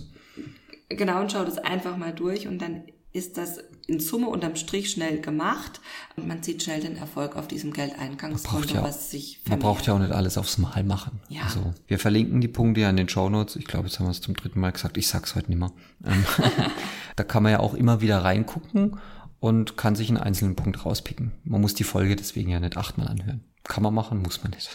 Genau, 0.89 1.21
und 1.21 1.31
schau 1.31 1.45
das 1.45 1.59
einfach 1.59 1.97
mal 1.97 2.13
durch 2.13 2.47
und 2.47 2.59
dann 2.59 2.83
ist 3.11 3.37
das 3.37 3.59
in 3.87 3.99
Summe 3.99 4.27
unterm 4.27 4.55
Strich 4.55 4.91
schnell 4.91 5.19
gemacht 5.19 5.81
und 6.15 6.27
man 6.27 6.43
sieht 6.43 6.61
schnell 6.61 6.79
den 6.79 6.95
Erfolg 6.95 7.35
auf 7.35 7.47
diesem 7.47 7.73
Geldeingangskonto, 7.73 8.75
ja, 8.75 8.83
was 8.83 9.09
sich 9.09 9.39
vermehrt. 9.39 9.49
Man 9.49 9.59
braucht 9.59 9.87
ja 9.87 9.93
auch 9.95 9.99
nicht 9.99 10.11
alles 10.11 10.37
aufs 10.37 10.59
Mal 10.59 10.83
machen. 10.83 11.19
Ja. 11.27 11.41
Also, 11.43 11.73
wir 11.87 11.97
verlinken 11.97 12.39
die 12.39 12.47
Punkte 12.47 12.81
ja 12.81 12.89
in 12.89 12.97
den 12.97 13.09
Show 13.09 13.29
Notes. 13.29 13.55
Ich 13.55 13.65
glaube, 13.65 13.87
jetzt 13.87 13.99
haben 13.99 14.05
wir 14.05 14.11
es 14.11 14.21
zum 14.21 14.35
dritten 14.35 14.59
Mal 14.59 14.71
gesagt. 14.71 14.97
Ich 14.97 15.07
sag's 15.07 15.33
heute 15.35 15.49
nicht 15.49 15.59
mehr. 15.59 15.71
Ähm, 16.05 16.23
da 17.15 17.23
kann 17.23 17.41
man 17.41 17.51
ja 17.51 17.59
auch 17.59 17.73
immer 17.73 18.01
wieder 18.01 18.19
reingucken 18.23 18.99
und 19.39 19.75
kann 19.75 19.95
sich 19.95 20.09
einen 20.09 20.17
einzelnen 20.17 20.55
Punkt 20.55 20.85
rauspicken. 20.85 21.31
Man 21.43 21.61
muss 21.61 21.73
die 21.73 21.83
Folge 21.83 22.15
deswegen 22.15 22.51
ja 22.51 22.59
nicht 22.59 22.77
achtmal 22.77 23.07
anhören. 23.07 23.43
Kann 23.63 23.81
man 23.81 23.93
machen, 23.93 24.21
muss 24.21 24.43
man 24.43 24.51
nicht. 24.51 24.69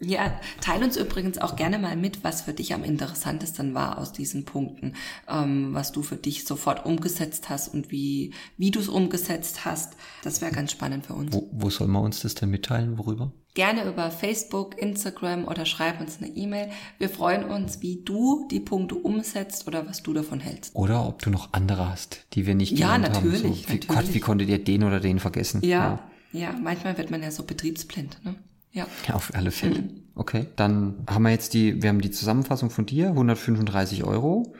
Ja, 0.00 0.40
teil 0.60 0.82
uns 0.82 0.96
übrigens 0.96 1.38
auch 1.38 1.56
gerne 1.56 1.78
mal 1.78 1.96
mit, 1.96 2.24
was 2.24 2.42
für 2.42 2.52
dich 2.52 2.72
am 2.72 2.84
interessantesten 2.84 3.74
war 3.74 3.98
aus 3.98 4.12
diesen 4.12 4.44
Punkten, 4.44 4.94
ähm, 5.28 5.74
was 5.74 5.92
du 5.92 6.02
für 6.02 6.16
dich 6.16 6.44
sofort 6.44 6.86
umgesetzt 6.86 7.48
hast 7.50 7.72
und 7.72 7.90
wie, 7.90 8.32
wie 8.56 8.70
du 8.70 8.80
es 8.80 8.88
umgesetzt 8.88 9.64
hast. 9.64 9.96
Das 10.22 10.40
wäre 10.40 10.52
ganz 10.52 10.72
spannend 10.72 11.06
für 11.06 11.14
uns. 11.14 11.32
Wo, 11.32 11.48
wo 11.52 11.70
soll 11.70 11.88
man 11.88 12.02
uns 12.02 12.20
das 12.20 12.34
denn 12.34 12.50
mitteilen? 12.50 12.98
Worüber? 12.98 13.32
Gerne 13.54 13.84
über 13.84 14.10
Facebook, 14.10 14.80
Instagram 14.80 15.46
oder 15.46 15.66
schreib 15.66 16.00
uns 16.00 16.18
eine 16.18 16.28
E-Mail. 16.28 16.70
Wir 16.98 17.08
freuen 17.08 17.44
uns, 17.44 17.82
wie 17.82 18.02
du 18.04 18.46
die 18.48 18.60
Punkte 18.60 18.94
umsetzt 18.94 19.66
oder 19.66 19.88
was 19.88 20.02
du 20.02 20.12
davon 20.12 20.38
hältst. 20.38 20.74
Oder 20.76 21.06
ob 21.06 21.20
du 21.20 21.30
noch 21.30 21.52
andere 21.52 21.90
hast, 21.90 22.26
die 22.34 22.46
wir 22.46 22.54
nicht 22.54 22.78
ja, 22.78 22.96
natürlich, 22.96 23.42
haben. 23.42 23.54
So, 23.54 23.68
wie, 23.68 23.72
natürlich. 23.74 23.88
Gott, 23.88 24.14
wie 24.14 24.20
konntet 24.20 24.48
ihr 24.48 24.62
den 24.62 24.84
oder 24.84 25.00
den 25.00 25.18
vergessen? 25.18 25.62
Ja, 25.62 25.98
ja, 26.32 26.40
ja 26.40 26.54
manchmal 26.62 26.96
wird 26.96 27.10
man 27.10 27.22
ja 27.22 27.32
so 27.32 27.42
betriebsblind. 27.42 28.24
Ne? 28.24 28.36
Ja. 28.72 28.86
ja. 29.06 29.14
Auf 29.14 29.34
alle 29.34 29.50
Fälle. 29.50 29.82
Mhm. 29.82 30.00
Okay, 30.14 30.46
dann 30.56 31.06
haben 31.08 31.22
wir 31.22 31.30
jetzt 31.30 31.54
die, 31.54 31.82
wir 31.82 31.88
haben 31.88 32.00
die 32.00 32.10
Zusammenfassung 32.10 32.70
von 32.70 32.86
dir, 32.86 33.08
135 33.08 34.04
Euro. 34.04 34.54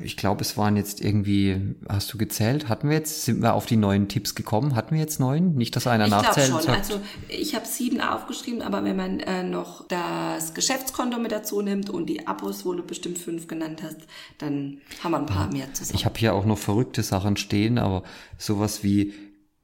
Ich 0.00 0.16
glaube, 0.16 0.40
es 0.40 0.56
waren 0.56 0.76
jetzt 0.76 1.00
irgendwie, 1.02 1.74
hast 1.88 2.12
du 2.12 2.16
gezählt? 2.16 2.68
Hatten 2.68 2.88
wir 2.88 2.96
jetzt, 2.96 3.24
sind 3.24 3.42
wir 3.42 3.54
auf 3.54 3.66
die 3.66 3.76
neuen 3.76 4.08
Tipps 4.08 4.34
gekommen? 4.34 4.76
Hatten 4.76 4.94
wir 4.94 5.00
jetzt 5.00 5.20
neun? 5.20 5.56
Nicht, 5.56 5.76
dass 5.76 5.86
einer 5.86 6.06
ich 6.06 6.10
nachzählt. 6.10 6.46
Ich 6.46 6.52
glaube 6.52 6.64
schon. 6.64 6.74
Also 6.74 7.00
ich 7.28 7.54
habe 7.54 7.66
sieben 7.66 8.00
aufgeschrieben, 8.00 8.62
aber 8.62 8.84
wenn 8.84 8.96
man 8.96 9.20
äh, 9.20 9.42
noch 9.42 9.86
das 9.88 10.54
Geschäftskonto 10.54 11.18
mit 11.18 11.32
dazu 11.32 11.60
nimmt 11.60 11.90
und 11.90 12.06
die 12.06 12.26
Abos, 12.26 12.64
wo 12.64 12.72
du 12.72 12.82
bestimmt 12.82 13.18
fünf 13.18 13.46
genannt 13.46 13.82
hast, 13.82 13.98
dann 14.38 14.78
haben 15.02 15.12
wir 15.12 15.18
ein 15.18 15.26
paar 15.26 15.52
mehr 15.52 15.72
zusammen. 15.74 15.96
Ich 15.96 16.04
habe 16.04 16.18
hier 16.18 16.34
auch 16.34 16.46
noch 16.46 16.58
verrückte 16.58 17.02
Sachen 17.02 17.36
stehen, 17.36 17.78
aber 17.78 18.04
sowas 18.38 18.84
wie 18.84 19.12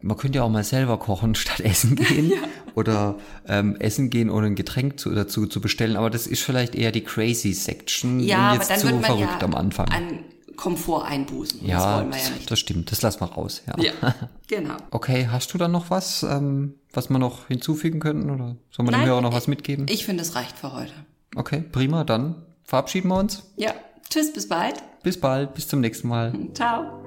man 0.02 0.16
könnte 0.16 0.38
ja 0.38 0.44
auch 0.44 0.50
mal 0.50 0.64
selber 0.64 0.98
kochen 0.98 1.34
statt 1.34 1.60
essen 1.60 1.96
gehen 1.96 2.30
ja. 2.30 2.38
oder 2.74 3.16
ähm, 3.46 3.76
essen 3.76 4.10
gehen 4.10 4.30
ohne 4.30 4.46
ein 4.46 4.54
Getränk 4.54 4.98
zu, 4.98 5.10
dazu 5.10 5.46
zu 5.46 5.60
bestellen. 5.60 5.96
Aber 5.96 6.10
das 6.10 6.26
ist 6.26 6.42
vielleicht 6.42 6.74
eher 6.74 6.92
die 6.92 7.02
crazy 7.02 7.52
Section. 7.52 8.20
Ja, 8.20 8.54
jetzt 8.54 8.64
aber 8.64 8.68
dann 8.68 8.80
zu 8.80 8.86
wird 8.86 8.94
man 8.96 9.04
verrückt 9.04 9.40
ja 9.40 9.46
am 9.46 9.54
Anfang. 9.54 9.88
An 9.88 10.20
Komfort 10.60 11.04
einbußen. 11.06 11.66
Ja, 11.66 12.02
das 12.02 12.28
ja 12.28 12.34
nicht. 12.34 12.50
das 12.50 12.58
stimmt. 12.58 12.92
Das 12.92 13.00
lassen 13.00 13.20
wir 13.20 13.32
raus. 13.32 13.62
Ja. 13.66 13.82
ja, 13.82 14.14
genau. 14.46 14.76
Okay, 14.90 15.28
hast 15.30 15.54
du 15.54 15.58
dann 15.58 15.72
noch 15.72 15.88
was, 15.88 16.22
ähm, 16.22 16.74
was 16.92 17.08
wir 17.08 17.18
noch 17.18 17.48
hinzufügen 17.48 17.98
könnten 17.98 18.28
oder 18.28 18.56
sollen 18.70 18.86
wir 18.86 18.92
Nein, 18.92 19.00
dem 19.00 19.08
Hörer 19.08 19.20
noch 19.22 19.32
was 19.32 19.48
mitgeben? 19.48 19.86
Ich 19.88 20.04
finde, 20.04 20.22
es 20.22 20.34
reicht 20.34 20.58
für 20.58 20.74
heute. 20.74 20.92
Okay, 21.34 21.64
prima. 21.72 22.04
Dann 22.04 22.34
verabschieden 22.62 23.08
wir 23.08 23.18
uns. 23.18 23.50
Ja, 23.56 23.72
tschüss, 24.10 24.34
bis 24.34 24.48
bald. 24.48 24.74
Bis 25.02 25.18
bald, 25.18 25.54
bis 25.54 25.66
zum 25.66 25.80
nächsten 25.80 26.08
Mal. 26.08 26.34
Ciao. 26.52 26.99